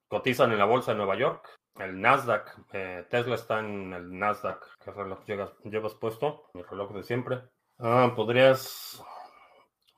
[0.07, 2.55] cotizan en la bolsa de Nueva York, el Nasdaq.
[2.73, 4.65] Eh, Tesla está en el Nasdaq.
[4.83, 5.19] ¿Qué reloj
[5.63, 6.49] llevas, puesto?
[6.53, 7.41] Mi reloj de siempre.
[7.79, 9.03] Ah, podrías.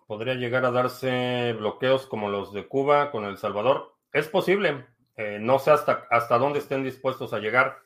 [0.08, 3.96] Podría llegar a darse bloqueos como los de Cuba con El Salvador.
[4.12, 4.88] Es posible.
[5.20, 7.82] Eh, no sé hasta, hasta dónde estén dispuestos a llegar,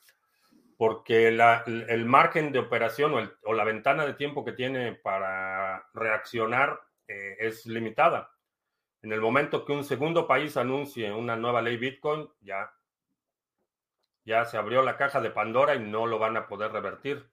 [0.78, 7.36] porque el margen de operación o, la ventana de tiempo que tiene para reaccionar eh,
[7.40, 8.30] es limitada.
[9.02, 12.72] En el momento que un segundo país anuncie una nueva ley Bitcoin, ya,
[14.26, 17.28] ya se abrió la caja de Pandora y no lo van a poder revertir.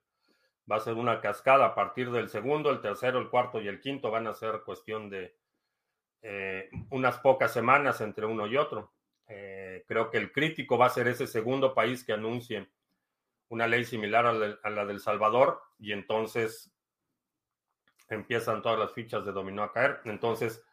[0.69, 3.79] Va a ser una cascada a partir del segundo, el tercero, el cuarto y el
[3.79, 4.09] quinto.
[4.09, 5.37] Van a ser cuestión de
[6.23, 8.91] eh, unas pocas semanas entre uno y otro.
[9.33, 12.69] Eh, creo que el crítico va a ser ese segundo país que anuncie
[13.47, 16.69] una ley similar a la, del Salvador y entonces
[18.09, 20.01] empiezan todas las fichas de dominó a caer.
[20.03, 20.65] Entonces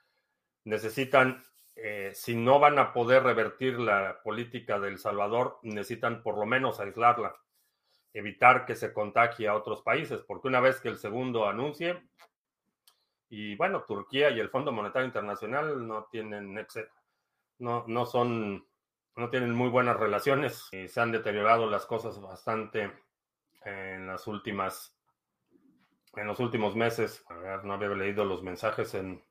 [0.64, 1.44] necesitan,
[1.76, 6.80] eh, si no van a poder revertir la política del Salvador, necesitan por lo menos
[6.80, 7.36] aislarla,
[8.12, 12.02] evitar que se contagie a otros países, porque una vez que el segundo anuncie,
[13.30, 16.58] y bueno, Turquía y el Fondo Monetario Internacional no tienen
[17.58, 18.66] no, no son,
[19.16, 20.68] no tienen muy buenas relaciones.
[20.72, 22.92] Y se han deteriorado las cosas bastante
[23.64, 24.96] en las últimas,
[26.14, 27.24] en los últimos meses.
[27.28, 29.22] A ver, no había leído los mensajes en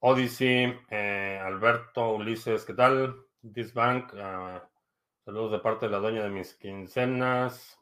[0.00, 0.78] Odyssey.
[0.90, 3.26] Eh, Alberto, Ulises, ¿qué tal?
[3.42, 4.60] Disbank, uh,
[5.24, 7.78] saludos de parte de la dueña de mis quincenas.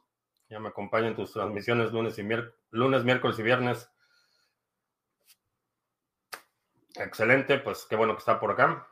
[0.48, 2.26] Ya me acompañan tus transmisiones lunes y
[2.70, 3.90] lunes, miércoles y viernes.
[6.94, 8.88] Excelente, pues qué bueno que está por acá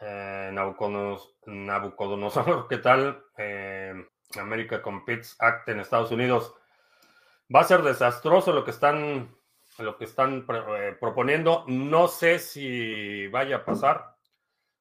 [0.00, 3.22] eh, Nabucodonosor, ¿qué tal?
[3.36, 3.92] Eh,
[4.38, 6.54] America Competes Act en Estados Unidos.
[7.54, 9.36] Va a ser desastroso lo que están,
[9.78, 11.64] lo que están eh, proponiendo.
[11.66, 14.16] No sé si vaya a pasar.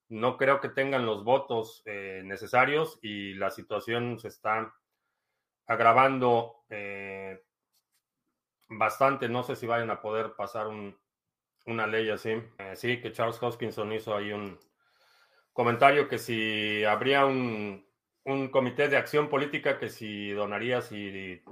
[0.08, 4.74] No creo que tengan los votos eh, necesarios y la situación se está
[5.68, 6.64] agravando
[8.70, 9.30] bastante.
[9.30, 10.68] No sé si vayan a poder pasar
[11.66, 12.42] una ley así.
[12.76, 14.60] sí, que Charles Hoskinson hizo ahí un,
[15.60, 17.86] comentario que si habría un,
[18.50, 21.44] comité de acción política que si donarías y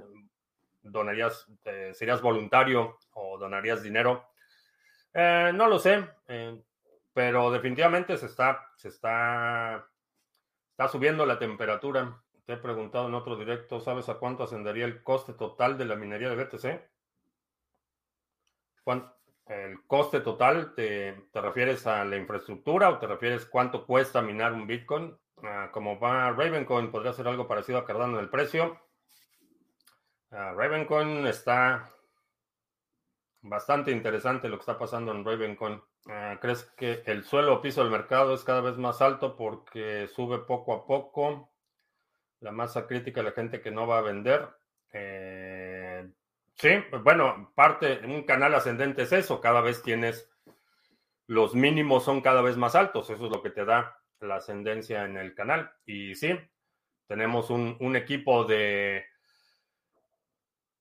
[0.80, 4.30] donarías, eh, serías voluntario o donarías dinero.
[5.12, 6.58] Eh, no lo sé, eh,
[7.12, 9.86] pero definitivamente se está, se está,
[10.70, 12.18] está subiendo la temperatura.
[12.46, 15.96] Te he preguntado en otro directo, ¿sabes a cuánto ascendería el coste total de la
[15.96, 16.90] minería de BTC?
[18.84, 19.17] ¿Cuánto?
[19.48, 24.66] El coste total, te, refieres a la infraestructura o te refieres cuánto cuesta minar un
[24.66, 25.16] Bitcoin?
[25.42, 28.80] Ah, como va Ravencoin, podría ser algo parecido a Cardano en el precio.
[30.30, 31.90] Uh, Ravencoin está
[33.40, 35.80] bastante interesante lo que está pasando en Ravencoin.
[36.08, 40.08] Ah, ¿Crees que el suelo o piso del mercado es cada vez más alto porque
[40.08, 41.52] sube poco a poco?
[42.40, 44.48] La masa crítica de la gente que no va a vender.
[44.92, 45.77] Eh,
[46.58, 46.70] Sí,
[47.04, 50.28] bueno, parte, un canal ascendente es eso, cada vez tienes,
[51.28, 55.04] los mínimos son cada vez más altos, eso es lo que te da la ascendencia
[55.04, 55.72] en el canal.
[55.86, 56.36] Y sí,
[57.06, 59.06] tenemos un, equipo de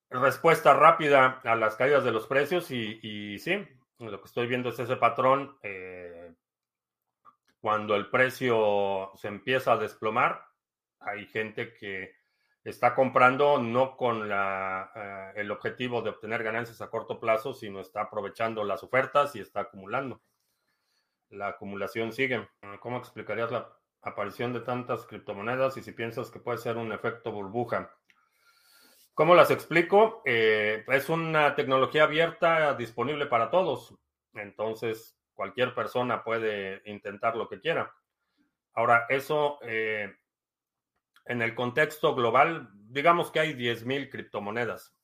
[0.09, 3.63] respuesta rápida a las caídas de los precios y, y sí,
[3.99, 5.59] lo que estoy viendo es ese patrón.
[5.61, 6.33] Eh,
[7.61, 10.43] cuando el precio se empieza a desplomar,
[10.99, 12.15] hay gente que
[12.69, 17.79] está comprando no con la, eh, el objetivo de obtener ganancias a corto plazo, sino
[17.79, 20.21] está aprovechando las ofertas y está acumulando.
[21.29, 22.47] La acumulación sigue.
[22.81, 23.69] ¿Cómo explicarías la
[24.01, 27.89] aparición de tantas criptomonedas y si piensas que puede ser un efecto burbuja?
[29.13, 30.21] ¿Cómo las explico?
[30.25, 33.95] Eh, es una tecnología abierta disponible para todos.
[34.33, 37.95] Entonces, cualquier persona puede intentar lo que quiera.
[38.73, 40.13] Ahora, eso eh,
[41.27, 44.95] en el contexto global, digamos que hay 10.000 criptomonedas.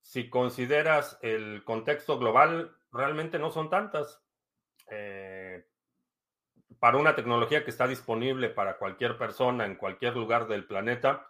[0.00, 4.22] Si consideras el contexto global, realmente no son tantas.
[4.90, 5.66] Eh,
[6.78, 11.28] para una tecnología que está disponible para cualquier persona en cualquier lugar del planeta,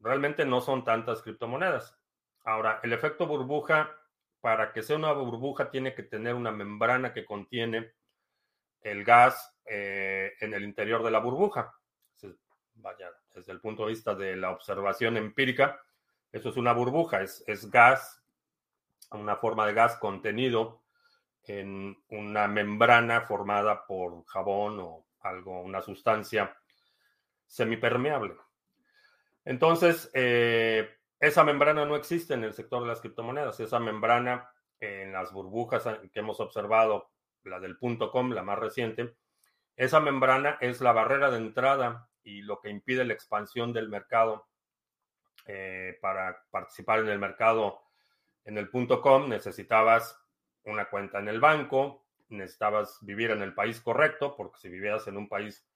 [0.00, 1.98] realmente no son tantas criptomonedas.
[2.44, 3.94] Ahora, el efecto burbuja,
[4.40, 7.92] para que sea una burbuja, tiene que tener una membrana que contiene
[8.80, 11.79] el gas eh, en el interior de la burbuja.
[12.74, 15.80] Vaya, desde el punto de vista de la observación empírica,
[16.32, 18.22] eso es una burbuja, es, gas,
[19.10, 20.82] una forma de gas contenido
[21.44, 26.56] en una membrana formada por jabón o algo, una sustancia
[27.46, 28.36] semipermeable.
[29.44, 33.58] Entonces, eh, esa membrana no existe en el sector de las criptomonedas.
[33.60, 37.10] Esa membrana en las burbujas que hemos observado,
[37.44, 39.16] la del punto com, la más reciente,
[39.76, 44.46] esa membrana es la barrera de entrada y lo que impide la expansión del mercado.
[45.46, 47.80] Eh, para participar en el mercado
[48.44, 50.18] en el punto com necesitabas
[50.64, 55.16] una cuenta en el banco, necesitabas vivir en el país correcto, porque si vivías en
[55.16, 55.66] un país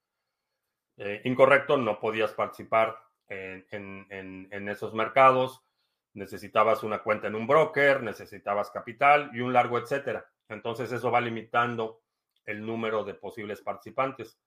[0.96, 2.96] eh, incorrecto no podías participar
[3.28, 5.64] en, esos mercados,
[6.12, 10.26] necesitabas una cuenta en un broker, necesitabas capital y un largo etcétera.
[10.48, 12.02] Entonces eso va limitando
[12.44, 14.38] el número de posibles participantes.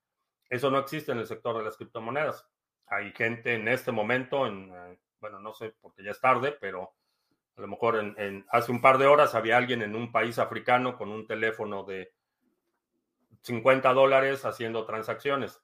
[0.48, 2.46] Eso no existe en el sector de las criptomonedas.
[2.86, 6.94] Hay gente en este momento, en, eh, bueno, no sé porque ya es tarde, pero
[7.56, 10.96] a lo mejor en, hace un par de horas había alguien en un país africano
[10.96, 12.12] con un teléfono de
[13.42, 15.60] 50 dólares haciendo transacciones.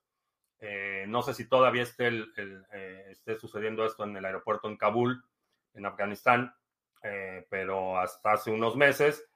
[0.59, 5.25] Eh, no sé si todavía esté, eh, esté, sucediendo esto en el aeropuerto en Kabul,
[5.75, 6.55] en Afganistán,
[7.03, 9.29] eh, pero hasta hace unos meses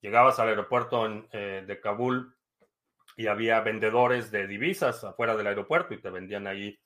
[0.00, 2.34] llegabas al aeropuerto de Kabul
[3.20, 6.80] y había vendedores de divisas afuera del aeropuerto y te vendían ahí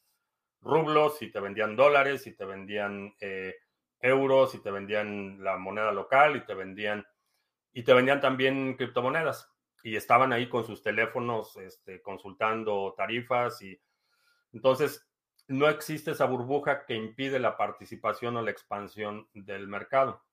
[0.62, 3.14] rublos y te vendían dólares y te vendían
[4.00, 7.06] euros y te vendían la moneda local y te vendían
[7.72, 9.48] y te vendían también criptomonedas
[9.84, 13.80] y estaban ahí con sus teléfonos este, consultando tarifas y
[14.52, 15.08] entonces
[15.46, 20.24] no existe esa burbuja que impide la participación o la expansión del mercado.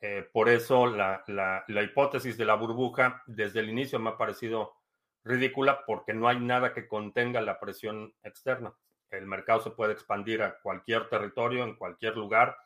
[0.00, 4.85] Eh, por eso la, la, hipótesis de la burbuja desde el inicio me ha parecido
[5.26, 8.74] ridícula porque no hay nada que contenga la presión externa.
[9.10, 12.56] El mercado se puede expandir a cualquier territorio, en cualquier lugar.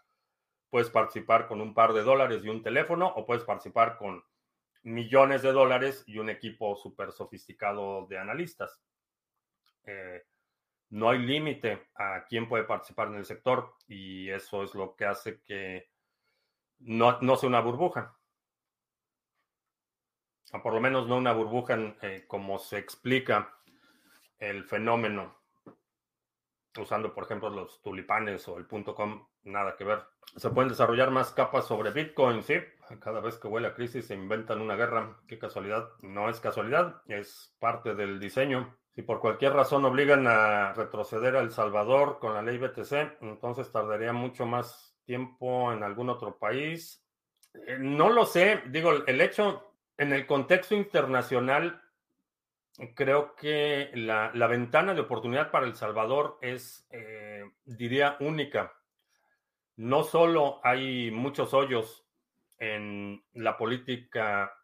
[0.69, 4.23] Puedes participar con un par de dólares y un teléfono o puedes participar con
[4.83, 8.81] millones de dólares y un equipo súper sofisticado de analistas.
[9.85, 10.23] Eh,
[10.91, 15.07] no hay límite a quién puede participar en el sector y eso es lo que
[15.07, 15.89] hace que
[16.79, 18.20] no, no sea una burbuja.
[20.53, 23.55] O por lo menos no una burbuja eh, como se explica
[24.39, 25.41] el fenómeno
[26.79, 30.03] usando, por ejemplo, los tulipanes o el punto com, nada que ver.
[30.37, 32.55] Se pueden desarrollar más capas sobre Bitcoin, sí.
[33.01, 35.17] Cada vez que huele a crisis se inventan una guerra.
[35.27, 35.91] Qué casualidad.
[36.03, 38.77] No es casualidad, es parte del diseño.
[38.95, 43.71] Si por cualquier razón obligan a retroceder a El Salvador con la ley BTC, entonces
[43.71, 47.05] tardaría mucho más tiempo en algún otro país.
[47.55, 48.63] Eh, no lo sé.
[48.67, 49.70] Digo, el hecho
[50.01, 51.83] en el contexto internacional
[52.95, 58.73] creo que la, ventana de oportunidad para El Salvador es, eh, diría, única.
[59.77, 62.07] No solo hay muchos hoyos
[62.57, 64.57] en la política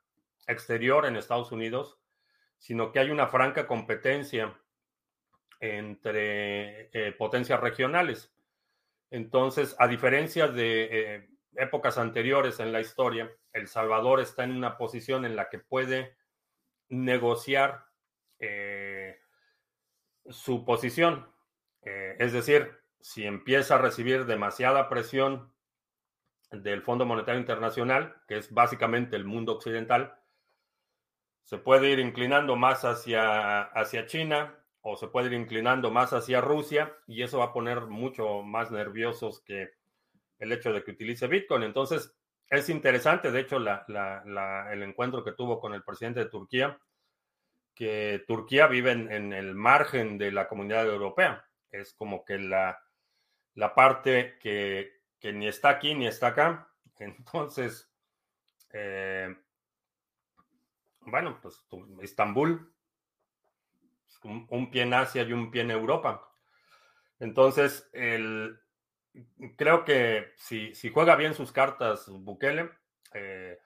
[0.46, 1.98] exterior en Estados Unidos,
[2.56, 4.58] sino que hay una franca competencia
[5.60, 8.32] entre eh, potencias regionales.
[9.10, 14.76] Entonces, a diferencia de eh, épocas anteriores en la historia, El Salvador está en una
[14.76, 16.14] posición en la que puede
[16.90, 17.86] negociar
[18.38, 19.18] eh,
[20.28, 21.26] su posición.
[21.80, 25.54] Eh, es decir, si empieza a recibir demasiada presión
[26.50, 30.20] del Fondo Monetario Internacional, que es básicamente el mundo occidental,
[31.42, 36.42] se puede ir inclinando más hacia, hacia China o se puede ir inclinando más hacia
[36.42, 39.70] Rusia y eso va a poner mucho más nerviosos que
[40.40, 41.62] el hecho de que utilice Bitcoin.
[41.62, 42.14] Entonces,
[42.48, 46.78] es interesante, de hecho, el encuentro que tuvo con el presidente de Turquía,
[47.74, 51.44] que Turquía vive en, el margen de la comunidad europea.
[51.70, 52.80] Es como que la,
[53.74, 54.92] parte que,
[55.32, 56.68] ni está aquí ni está acá.
[56.98, 57.90] Entonces,
[58.72, 59.36] eh,
[61.00, 61.64] bueno, pues
[62.00, 62.72] Estambul,
[64.22, 66.32] un, un, pie en Asia y un pie en Europa.
[67.18, 68.58] Entonces, el,
[69.56, 72.70] creo que si, si, juega bien sus cartas Bukele,
[73.14, 73.58] eh,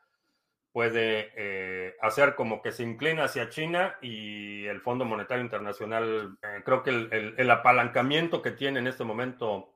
[0.72, 6.62] puede eh, hacer como que se inclina hacia China y el Fondo Monetario Internacional, eh,
[6.64, 9.74] creo que el, el, apalancamiento que tiene en este momento,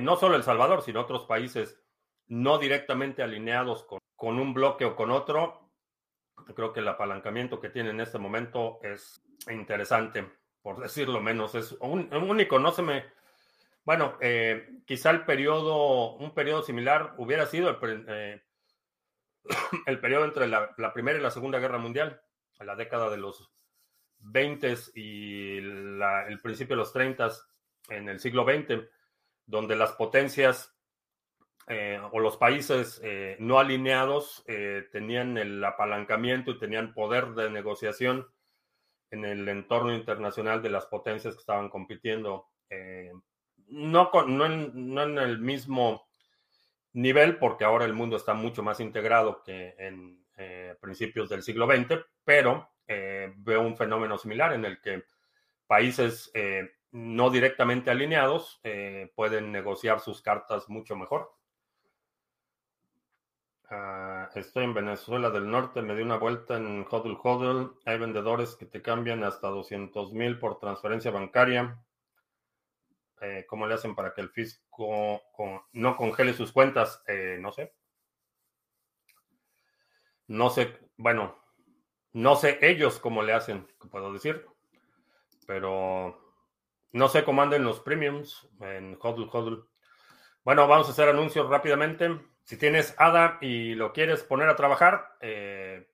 [0.00, 1.80] no solo El Salvador, sino otros países
[2.26, 5.68] no directamente alineados con, con un bloque o con otro,
[6.54, 10.28] creo que el apalancamiento que tiene en este momento es interesante,
[10.62, 11.54] por decirlo menos.
[11.54, 13.04] Es un, único, no se me
[13.88, 18.42] bueno, eh, quizá el periodo, un periodo similar hubiera sido el, eh,
[20.02, 22.20] periodo entre la, Primera y la Segunda Guerra Mundial,
[22.60, 23.50] la década de los
[24.18, 27.30] 20 y el principio de los 30
[27.88, 28.86] en el siglo XX,
[29.46, 30.76] donde las potencias
[31.66, 33.00] eh, o los países
[33.38, 34.44] no alineados
[34.92, 38.28] tenían el apalancamiento y tenían poder de negociación
[39.10, 42.50] en el entorno internacional de las potencias que estaban compitiendo
[43.68, 46.08] no, no, en, el mismo
[46.92, 51.66] nivel, porque ahora el mundo está mucho más integrado que en eh, principios del siglo
[51.66, 55.04] XX, pero eh, veo un fenómeno similar en el que
[55.66, 58.60] países eh, no directamente alineados
[59.14, 61.38] pueden negociar sus cartas mucho mejor.
[63.70, 67.74] Ah, estoy en Venezuela del Norte, me di una vuelta en Hodl Hodl.
[67.84, 71.78] Hay vendedores que te cambian hasta 200 mil por transferencia bancaria.
[73.22, 75.22] Eh, ¿Cómo le hacen para que el fisco
[75.72, 77.02] no congele sus cuentas?
[77.06, 77.74] Eh, no sé.
[80.26, 81.38] No sé, bueno,
[82.12, 84.46] no sé ellos cómo le hacen, puedo decir.
[85.46, 86.28] Pero
[86.92, 89.68] no sé cómo anden los premiums en Hodl Hodl.
[90.44, 92.20] Bueno, vamos a hacer anuncios rápidamente.
[92.44, 95.90] Si tienes ADA y lo quieres poner a trabajar, eh,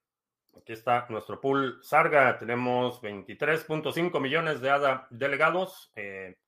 [0.56, 2.38] aquí está nuestro pool Sarga.
[2.38, 5.92] Tenemos 23.5 millones de ADA delegados.
[5.96, 6.38] Eh,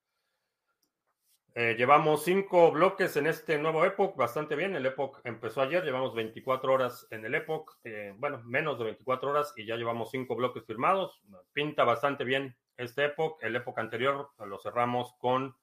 [1.56, 4.76] llevamos cinco bloques en este nuevo Epoch, bastante bien.
[4.76, 9.30] El Epoch empezó ayer, llevamos 24 horas en el Epoch, eh, bueno, menos de 24
[9.30, 11.22] horas y ya llevamos cinco bloques firmados.
[11.54, 13.42] Pinta bastante bien este Epoch.
[13.42, 15.56] El Epoch anterior lo cerramos con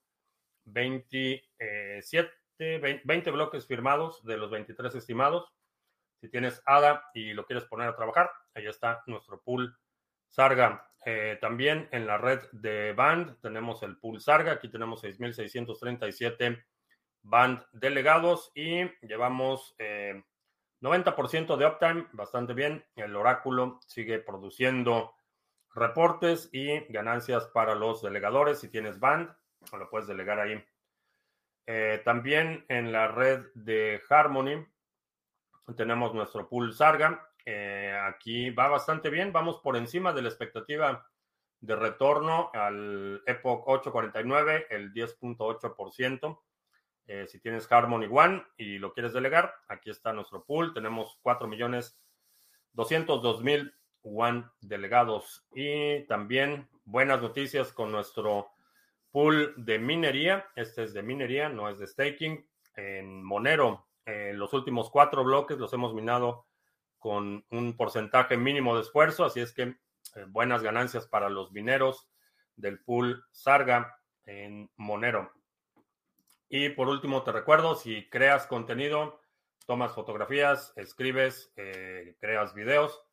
[0.65, 2.31] 27,
[3.03, 5.53] 20 bloques firmados de los 23 estimados.
[6.21, 9.77] Si tienes ADA y lo quieres poner a trabajar, ahí está nuestro pool
[10.27, 10.89] Sarga.
[11.05, 14.53] Eh, también en la red de Band tenemos el pool Sarga.
[14.53, 16.63] Aquí tenemos 6.637
[17.23, 22.85] Band delegados y llevamos 90% eh, de uptime, bastante bien.
[22.95, 25.13] El oráculo sigue produciendo
[25.73, 28.59] reportes y ganancias para los delegadores.
[28.59, 29.33] Si tienes Band,
[29.71, 30.63] lo puedes delegar ahí.
[31.65, 34.67] Eh, también en la red de Harmony
[35.77, 37.29] tenemos nuestro pool Sarga.
[37.45, 41.05] Eh, aquí va bastante bien, vamos por encima de la expectativa
[41.59, 46.41] de retorno al Epoch 849, el 10.8%.
[47.05, 50.73] Eh, si tienes Harmony One y lo quieres delegar, aquí está nuestro pool.
[50.73, 51.99] Tenemos 4 millones
[52.73, 53.73] 202 mil
[54.03, 55.45] One delegados.
[55.53, 58.49] Y también buenas noticias con nuestro
[59.11, 60.45] pool de minería.
[60.55, 62.45] Este es de minería, no es de staking.
[62.75, 66.47] En Monero, en los últimos cuatro bloques los hemos minado
[67.03, 69.75] con un porcentaje mínimo de esfuerzo, así es que eh,
[70.29, 72.07] buenas ganancias para los mineros
[72.55, 75.29] del pool Sarga en Monero.
[76.47, 79.19] Y por último, te recuerdo, si creas contenido,
[79.65, 83.03] tomas fotografías, escribes, eh, creas videos,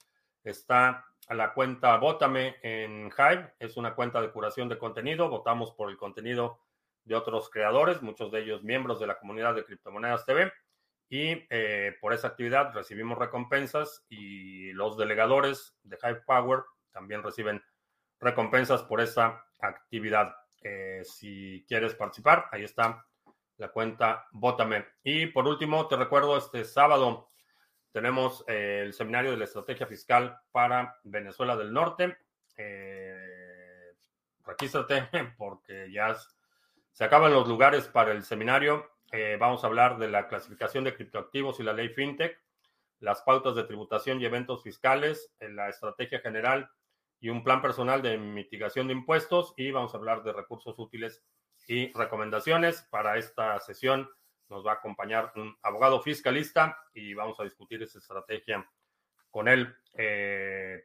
[0.45, 5.73] está a la cuenta Vótame en Hive, es una cuenta de curación de contenido, votamos
[5.73, 6.61] por el contenido
[7.03, 10.53] de otros creadores, muchos de ellos miembros de la comunidad de Criptomonedas TV
[11.13, 17.61] y eh, por esa actividad recibimos recompensas y los delegadores de High Power también reciben
[18.21, 20.33] recompensas por esa actividad.
[20.63, 23.05] Eh, si quieres participar, ahí está
[23.57, 24.87] la cuenta Bótame.
[25.03, 27.33] Y por último, te recuerdo, este sábado
[27.91, 32.19] tenemos eh, el seminario de la estrategia fiscal para Venezuela del Norte.
[34.45, 36.17] regístrate porque ya
[36.93, 40.95] se acaban los lugares para el seminario eh, vamos a hablar de la clasificación de
[40.95, 42.41] criptoactivos y la ley FinTech,
[43.01, 46.71] las pautas de tributación y eventos fiscales, la estrategia general
[47.19, 49.55] y un plan personal de mitigación de impuestos.
[49.57, 51.23] Y vamos a hablar de recursos útiles
[51.67, 52.83] y recomendaciones.
[52.91, 54.09] Para esta sesión
[54.49, 58.69] Nos va a acompañar un abogado fiscalista y vamos a discutir esa estrategia
[59.31, 59.75] con él.
[59.95, 60.85] Eh,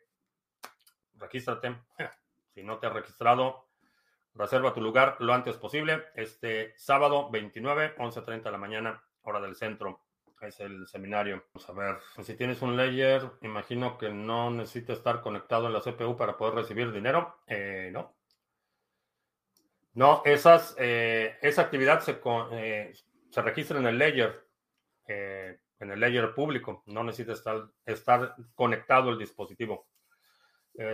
[1.15, 1.75] regístrate.
[2.53, 3.64] Si no te has registrado,
[4.35, 6.05] reserva tu lugar lo antes posible.
[6.15, 10.01] Este sábado 29, 11.30 de la mañana, hora del centro.
[10.41, 11.45] Es el seminario.
[11.53, 11.97] Vamos a ver.
[12.23, 16.55] Si tienes un layer, imagino que no necesita estar conectado en la CPU para poder
[16.55, 17.37] recibir dinero.
[17.47, 18.15] Eh, no.
[19.93, 22.19] No, esas, eh, esa actividad se,
[22.51, 22.93] eh,
[23.31, 24.45] se registra en el layer,
[25.07, 26.83] en el layer público.
[26.87, 29.87] No necesita estar, estar conectado el dispositivo.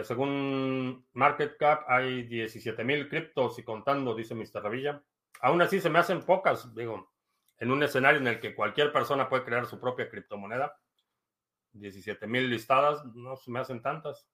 [0.03, 4.63] Según Market Cap, hay 17 mil criptos y contando, dice Mr.
[4.63, 5.03] Ravilla.
[5.41, 7.11] Aún así, se me hacen pocas, digo,
[7.57, 10.77] en un escenario en el que cualquier persona puede crear su propia criptomoneda.
[11.73, 14.27] 17 mil listadas, no se me hacen tantas.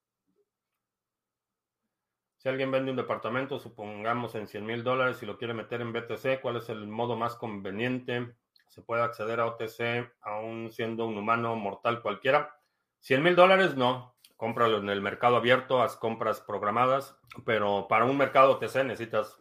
[2.38, 5.92] Si alguien vende un departamento, supongamos en 100 mil dólares y lo quiere meter en
[5.92, 8.34] BTC, ¿cuál es el modo más conveniente?
[8.68, 12.54] ¿Se puede acceder a OTC aún siendo un humano mortal cualquiera?
[13.00, 14.16] 100 mil dólares no.
[14.38, 19.36] Cómpralo en el mercado abierto, haz compras programadas, pero para un mercado OTC necesitas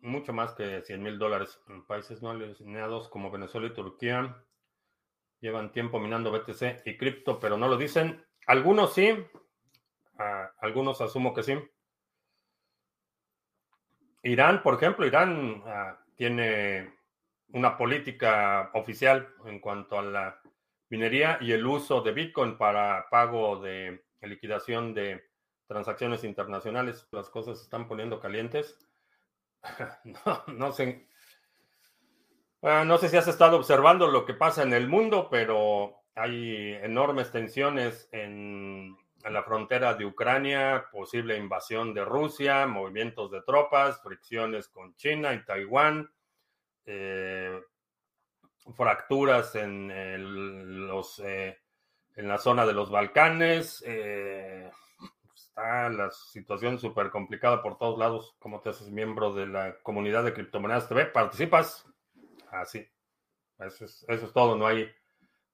[0.00, 1.60] mucho más que 100 mil dólares.
[1.68, 4.42] En países no alineados como Venezuela y Turquía
[5.40, 8.24] llevan tiempo minando BTC y cripto, pero no lo dicen.
[8.46, 9.22] Algunos sí,
[10.60, 11.58] algunos asumo que sí.
[14.22, 16.90] Irán, por ejemplo, Irán ah, tiene
[17.48, 20.40] una política oficial en cuanto a la
[20.88, 25.24] minería y el uso de Bitcoin para pago de liquidación de
[25.66, 27.06] transacciones internacionales.
[27.10, 28.78] Las cosas se están poniendo calientes.
[30.46, 31.06] no, sé.
[32.62, 37.30] No sé si has estado observando lo que pasa en el mundo, pero hay enormes
[37.30, 38.96] tensiones en
[39.26, 45.34] en la frontera de Ucrania, posible invasión de Rusia, movimientos de tropas, fricciones con China
[45.34, 46.08] y Taiwán,
[46.84, 47.60] eh,
[48.76, 51.58] fracturas en, los, eh,
[52.16, 53.84] en la zona de los Balcanes.
[53.86, 54.70] Eh,
[55.34, 58.34] está la situación súper complicada por todos lados.
[58.38, 61.06] ¿Cómo te haces miembro de la comunidad de criptomonedas TV?
[61.06, 61.86] ¿Participas?
[62.50, 62.86] Así.
[63.58, 64.56] Ah, eso, es, eso es todo.
[64.56, 64.90] No hay,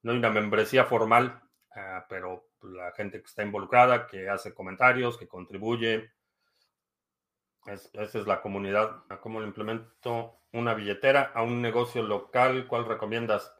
[0.02, 1.42] no hay una membresía formal,
[1.74, 6.12] ah, pero la gente que está involucrada, que hace comentarios, que contribuye.
[7.66, 9.02] esa es la comunidad.
[9.20, 12.66] ¿Cómo lo implemento una billetera a un negocio local?
[12.68, 13.52] ¿Cuál recomiendas?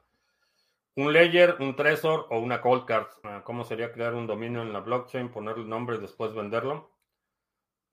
[0.94, 3.06] ¿Un Ledger, un Trezor o una Cold Card?
[3.24, 6.92] Ah, ¿Cómo sería crear un dominio en la blockchain, ponerle nombre y después venderlo?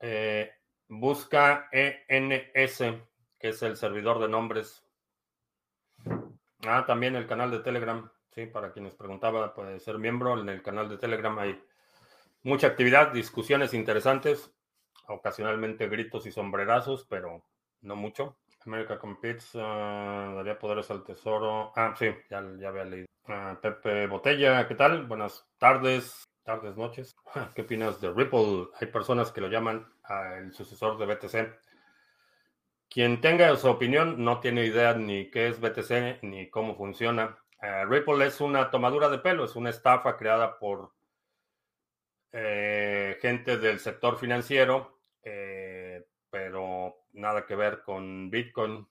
[0.02, 0.52] Eh,
[0.90, 2.78] busca ENS,
[3.40, 4.84] que es el servidor de nombres.
[6.68, 8.12] Ah, también el canal de Telegram.
[8.32, 11.40] Sí, para quienes preguntaba, puede ser miembro en el canal de Telegram.
[11.40, 11.64] Hay
[12.44, 14.54] mucha actividad, discusiones interesantes,
[15.08, 17.46] ocasionalmente gritos y sombrerazos, pero
[17.80, 18.38] no mucho.
[18.66, 19.60] América Competes uh,
[20.36, 21.72] daría poderes al tesoro.
[21.76, 23.08] Ah, sí, ya, ya había leído.
[23.28, 25.06] Ah, Pepe Botella, ¿qué tal?
[25.06, 27.16] Buenas tardes, tardes, noches.
[27.56, 28.70] ¿Qué opinas de Ripple?
[28.80, 29.88] Hay personas que lo llaman
[30.38, 31.60] el sucesor de BTC.
[32.90, 37.38] Quien tenga su opinión no tiene idea ni qué es BTC ni cómo funciona.
[37.88, 40.92] Ripple es una tomadura de pelo, es una estafa creada por
[42.32, 44.99] eh, gente del sector financiero,
[47.14, 48.88] nada que ver con Bitcoin.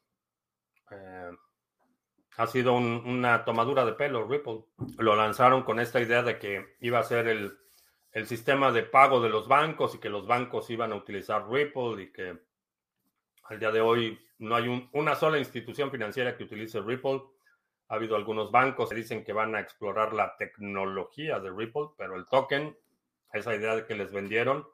[2.37, 4.65] ha sido una tomadura de pelo Ripple.
[4.99, 7.59] Lo lanzaron con esta idea de que iba a ser el,
[8.27, 12.13] sistema de pago de los bancos y que los bancos iban a utilizar Ripple y
[12.13, 12.37] que
[13.45, 17.23] al día de hoy no hay una sola institución financiera que utilice Ripple.
[17.89, 22.17] Ha habido algunos bancos que dicen que van a explorar la tecnología de Ripple, pero
[22.17, 22.77] el token,
[23.33, 24.67] esa idea de que les vendieron,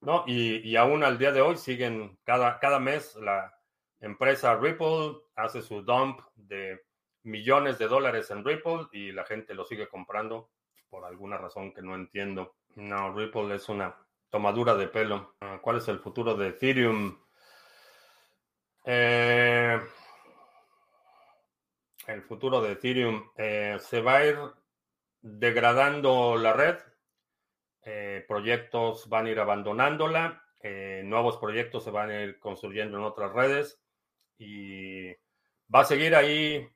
[0.00, 0.24] ¿no?
[0.26, 3.54] Y, aún al día de hoy siguen, cada, cada mes la
[4.00, 6.80] empresa Ripple hace su dump de
[7.22, 10.50] millones de dólares en Ripple y la gente lo sigue comprando
[10.88, 12.56] por alguna razón que no entiendo.
[12.76, 13.96] No, Ripple es una
[14.30, 15.36] tomadura de pelo.
[15.40, 17.18] Ah, ¿Cuál es el futuro de Ethereum?
[18.84, 19.80] Eh,
[22.06, 24.38] el futuro de Ethereum, eh, se va a ir
[25.20, 26.76] degradando la red,
[27.90, 33.04] eh, proyectos van a ir abandonándola, eh, nuevos proyectos se van a ir construyendo en
[33.04, 33.82] otras redes
[34.38, 35.10] y
[35.74, 36.68] va a seguir ahí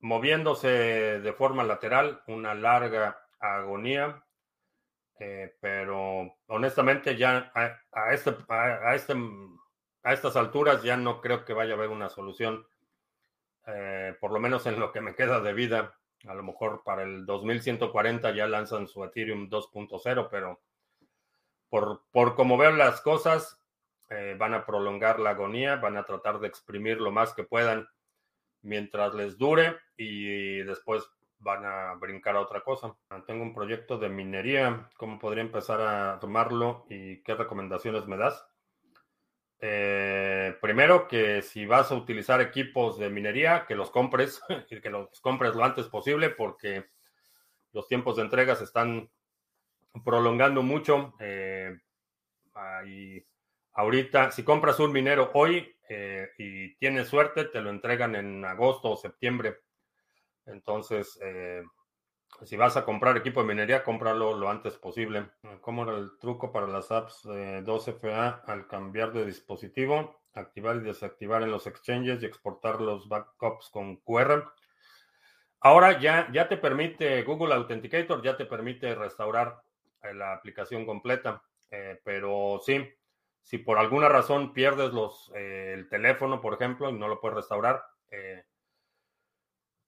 [0.00, 0.68] moviéndose
[1.20, 4.22] de forma lateral, una larga agonía,
[5.60, 9.14] pero honestamente ya a, este, a, este,
[10.02, 12.66] a estas alturas ya no creo que vaya a haber una solución
[13.66, 15.94] eh, por lo menos en lo que me queda de vida.
[16.26, 20.60] A lo mejor para el 2140 ya lanzan su Ethereum 2.0, pero
[21.68, 23.60] por, por como las cosas,
[24.10, 27.88] eh, van a prolongar la agonía, van a tratar de exprimir lo más que puedan
[28.62, 31.08] mientras les dure y después
[31.38, 32.94] van a brincar a otra cosa.
[33.26, 38.46] Tengo un proyecto de minería, ¿cómo podría empezar a tomarlo y qué recomendaciones me das?
[39.66, 44.90] Eh, primero que si vas a utilizar equipos de minería, que los compres y que
[44.90, 46.84] los compres lo antes posible porque
[47.72, 49.08] los tiempos de entrega se están
[50.04, 51.14] prolongando mucho.
[51.18, 51.78] Eh,
[53.72, 58.90] ahorita, si compras un minero hoy eh, y tienes suerte, te lo entregan en agosto
[58.90, 59.60] o septiembre.
[60.44, 61.18] Entonces,
[62.44, 65.30] si vas a comprar equipo de minería, cómpralo lo antes posible.
[65.60, 70.20] ¿Cómo era el truco para las apps 2FA al cambiar de dispositivo?
[70.34, 74.52] Activar y desactivar en los exchanges y exportar los backups con QR.
[75.60, 79.62] Ahora ya, ya te permite Google Authenticator, ya te permite restaurar
[80.02, 82.86] eh, la aplicación completa, eh, pero sí,
[83.42, 87.36] si por alguna razón pierdes los, eh, el teléfono, por ejemplo, y no lo puedes
[87.36, 87.82] restaurar,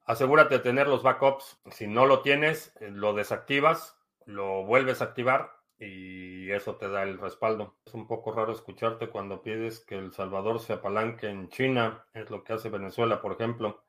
[0.06, 1.60] asegúrate de tener los backups.
[1.70, 7.18] Si no lo tienes, lo desactivas, lo vuelves a activar y eso te da el
[7.18, 7.76] respaldo.
[7.84, 12.30] Es un poco raro escucharte cuando pides que El Salvador se apalanque en China, es
[12.30, 13.84] lo que hace Venezuela, por ejemplo.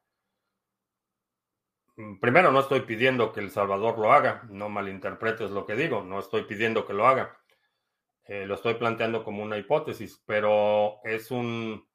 [1.96, 6.04] Mm, primero, no estoy pidiendo que El Salvador lo haga, no malinterpretes lo que digo,
[6.04, 7.40] no estoy pidiendo que lo haga.
[8.26, 11.88] Eh, lo estoy planteando como una hipótesis, pero es un,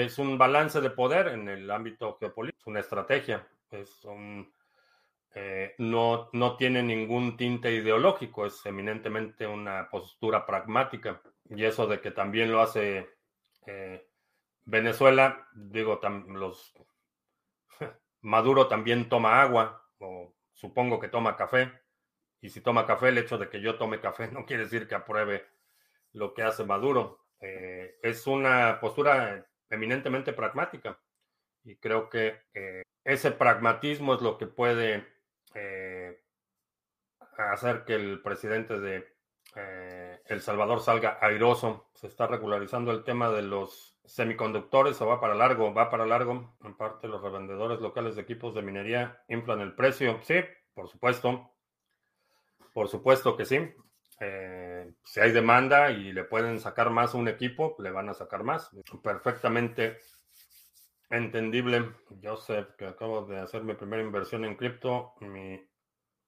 [0.00, 4.50] es un balance de poder en el ámbito geopolítico, es una estrategia, es un,
[5.34, 11.20] eh, no, no tiene ningún tinte ideológico, es eminentemente una postura pragmática.
[11.44, 13.10] Y eso de que también lo hace
[13.66, 14.08] eh,
[14.64, 16.72] Venezuela, digo, los
[18.22, 21.70] Maduro también toma agua, o supongo que toma café.
[22.40, 24.94] Y si toma café, el hecho de que yo tome café no quiere decir que
[24.94, 25.44] apruebe
[26.12, 27.26] lo que hace Maduro.
[27.40, 31.00] Eh, es una postura eminentemente pragmática.
[31.64, 35.06] Y creo que eh, ese pragmatismo es lo que puede
[35.54, 36.22] eh,
[37.36, 39.10] hacer que el presidente de
[40.26, 41.90] El Salvador salga airoso.
[41.94, 46.56] Se está regularizando el tema de los semiconductores o va para largo, va para largo.
[46.64, 50.20] En parte los revendedores locales de equipos de minería inflan el precio.
[50.22, 50.36] Sí,
[50.74, 51.50] por supuesto.
[52.72, 53.74] Por supuesto que sí.
[54.24, 58.14] Eh, si hay demanda y le pueden sacar más a un equipo, le van a
[58.14, 58.70] sacar más.
[59.02, 59.98] Perfectamente
[61.10, 61.90] entendible.
[62.38, 65.14] Sé que acabo de hacer mi primera inversión en cripto.
[65.20, 65.54] Mi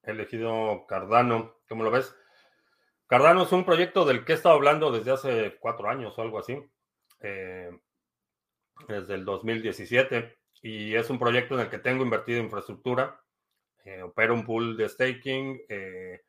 [0.02, 1.58] he elegido Cardano.
[1.68, 2.16] ¿Cómo lo ves?
[3.06, 6.40] Cardano es un proyecto del que he estado hablando desde hace cuatro años o algo
[6.40, 6.58] así.
[7.20, 7.70] Eh,
[8.88, 13.20] desde el 2017 y es un proyecto en el que tengo invertido infraestructura,
[13.84, 16.22] eh, opero un pool de staking, eh,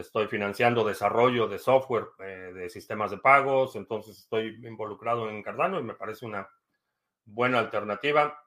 [0.00, 5.82] estoy financiando desarrollo de software, de sistemas de pagos, entonces estoy involucrado en Cardano y
[5.82, 6.48] me parece una
[7.24, 8.42] buena alternativa.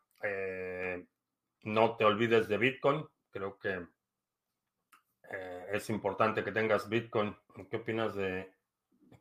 [1.63, 3.85] no te olvides de Bitcoin, creo que
[5.71, 7.35] es importante que tengas Bitcoin.
[7.69, 8.51] ¿Qué opinas de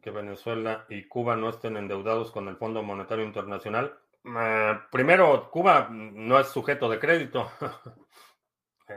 [0.01, 3.99] que Venezuela y Cuba no estén endeudados con el Fondo Monetario Internacional.
[4.25, 7.51] Eh, primero, Cuba no es sujeto de crédito.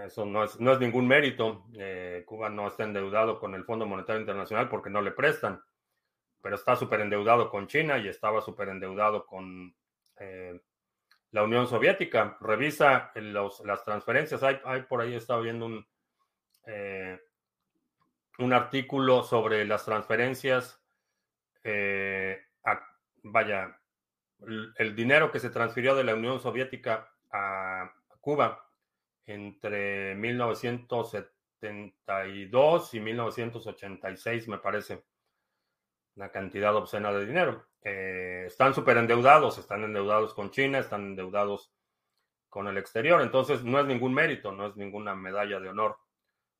[0.05, 1.65] Eso no es, no es ningún mérito.
[1.75, 5.61] Eh, Cuba no está endeudado con el Fondo Monetario Internacional porque no le prestan,
[6.41, 9.75] pero está súper endeudado con China y estaba súper endeudado con
[10.19, 10.59] eh,
[11.31, 12.37] la Unión Soviética.
[12.41, 14.41] Revisa las transferencias.
[14.43, 15.85] Hay, hay, por ahí estaba viendo un,
[18.39, 20.83] un artículo sobre las transferencias
[21.63, 22.41] eh,
[23.23, 23.79] vaya,
[24.77, 28.62] el dinero que se transfirió de la Unión Soviética a Cuba
[29.25, 35.03] entre 1972 y 1986, me parece,
[36.15, 37.65] una cantidad obscena de dinero.
[37.81, 41.73] Están súper endeudados, están endeudados con China, están endeudados
[42.49, 45.97] con el exterior, entonces no es ningún mérito, no es ninguna medalla de honor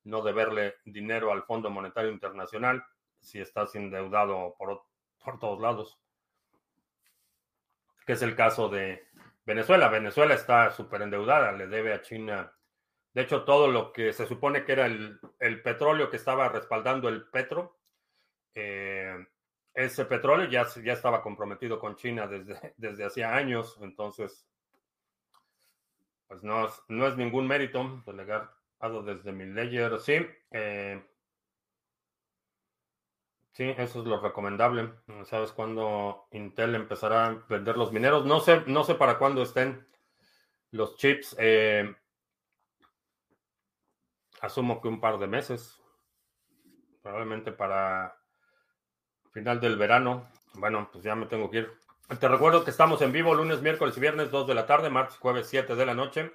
[0.04, 2.84] no deberle dinero al Fondo Monetario Internacional
[3.20, 4.84] si estás endeudado por,
[5.24, 5.98] por todos lados.
[8.06, 9.08] Que es el caso de
[9.46, 9.90] Venezuela.
[9.90, 12.52] Venezuela está súper endeudada, le debe a China.
[13.14, 17.30] De hecho, todo lo que se supone que era el, petróleo que estaba respaldando el
[17.30, 17.80] petro,
[18.56, 19.26] eh,
[19.74, 23.78] ese petróleo ya, ya estaba comprometido con China desde, desde hacía años.
[23.82, 24.48] Entonces,
[26.28, 28.52] pues no, no es ningún mérito delegar
[29.06, 29.46] desde mi.
[30.00, 31.02] Sí, eh,
[33.54, 34.94] Sí, eso es lo recomendable.
[35.26, 38.26] ¿Sabes cuándo Intel empezará a vender los mineros?
[38.26, 39.88] No sé, no sé para cuándo estén
[40.72, 41.36] los chips.
[41.38, 41.96] Eh,
[44.42, 45.80] asumo que un par de meses.
[47.04, 48.18] Probablemente para
[49.32, 50.28] final del verano.
[50.56, 51.72] Bueno, pues ya me tengo que ir.
[52.20, 55.18] Te recuerdo que estamos en vivo lunes, miércoles y viernes 2 de la tarde, martes,
[55.18, 56.32] jueves 7 de la noche.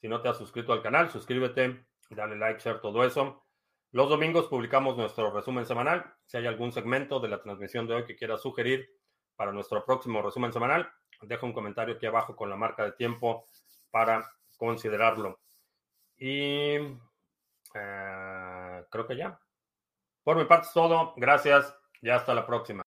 [0.00, 3.44] Si no te has suscrito al canal, suscríbete, dale like, share, todo eso.
[3.92, 6.14] Los domingos publicamos nuestro resumen semanal.
[6.24, 8.88] Si hay algún segmento de la transmisión de hoy que quieras sugerir
[9.36, 10.90] para nuestro próximo resumen semanal,
[11.20, 13.48] deja un comentario aquí abajo con la marca de tiempo
[13.90, 15.40] para considerarlo.
[16.16, 16.76] Y
[17.74, 19.38] eh, creo que ya.
[20.24, 21.12] Por mi parte es todo.
[21.16, 22.81] Gracias y hasta la próxima.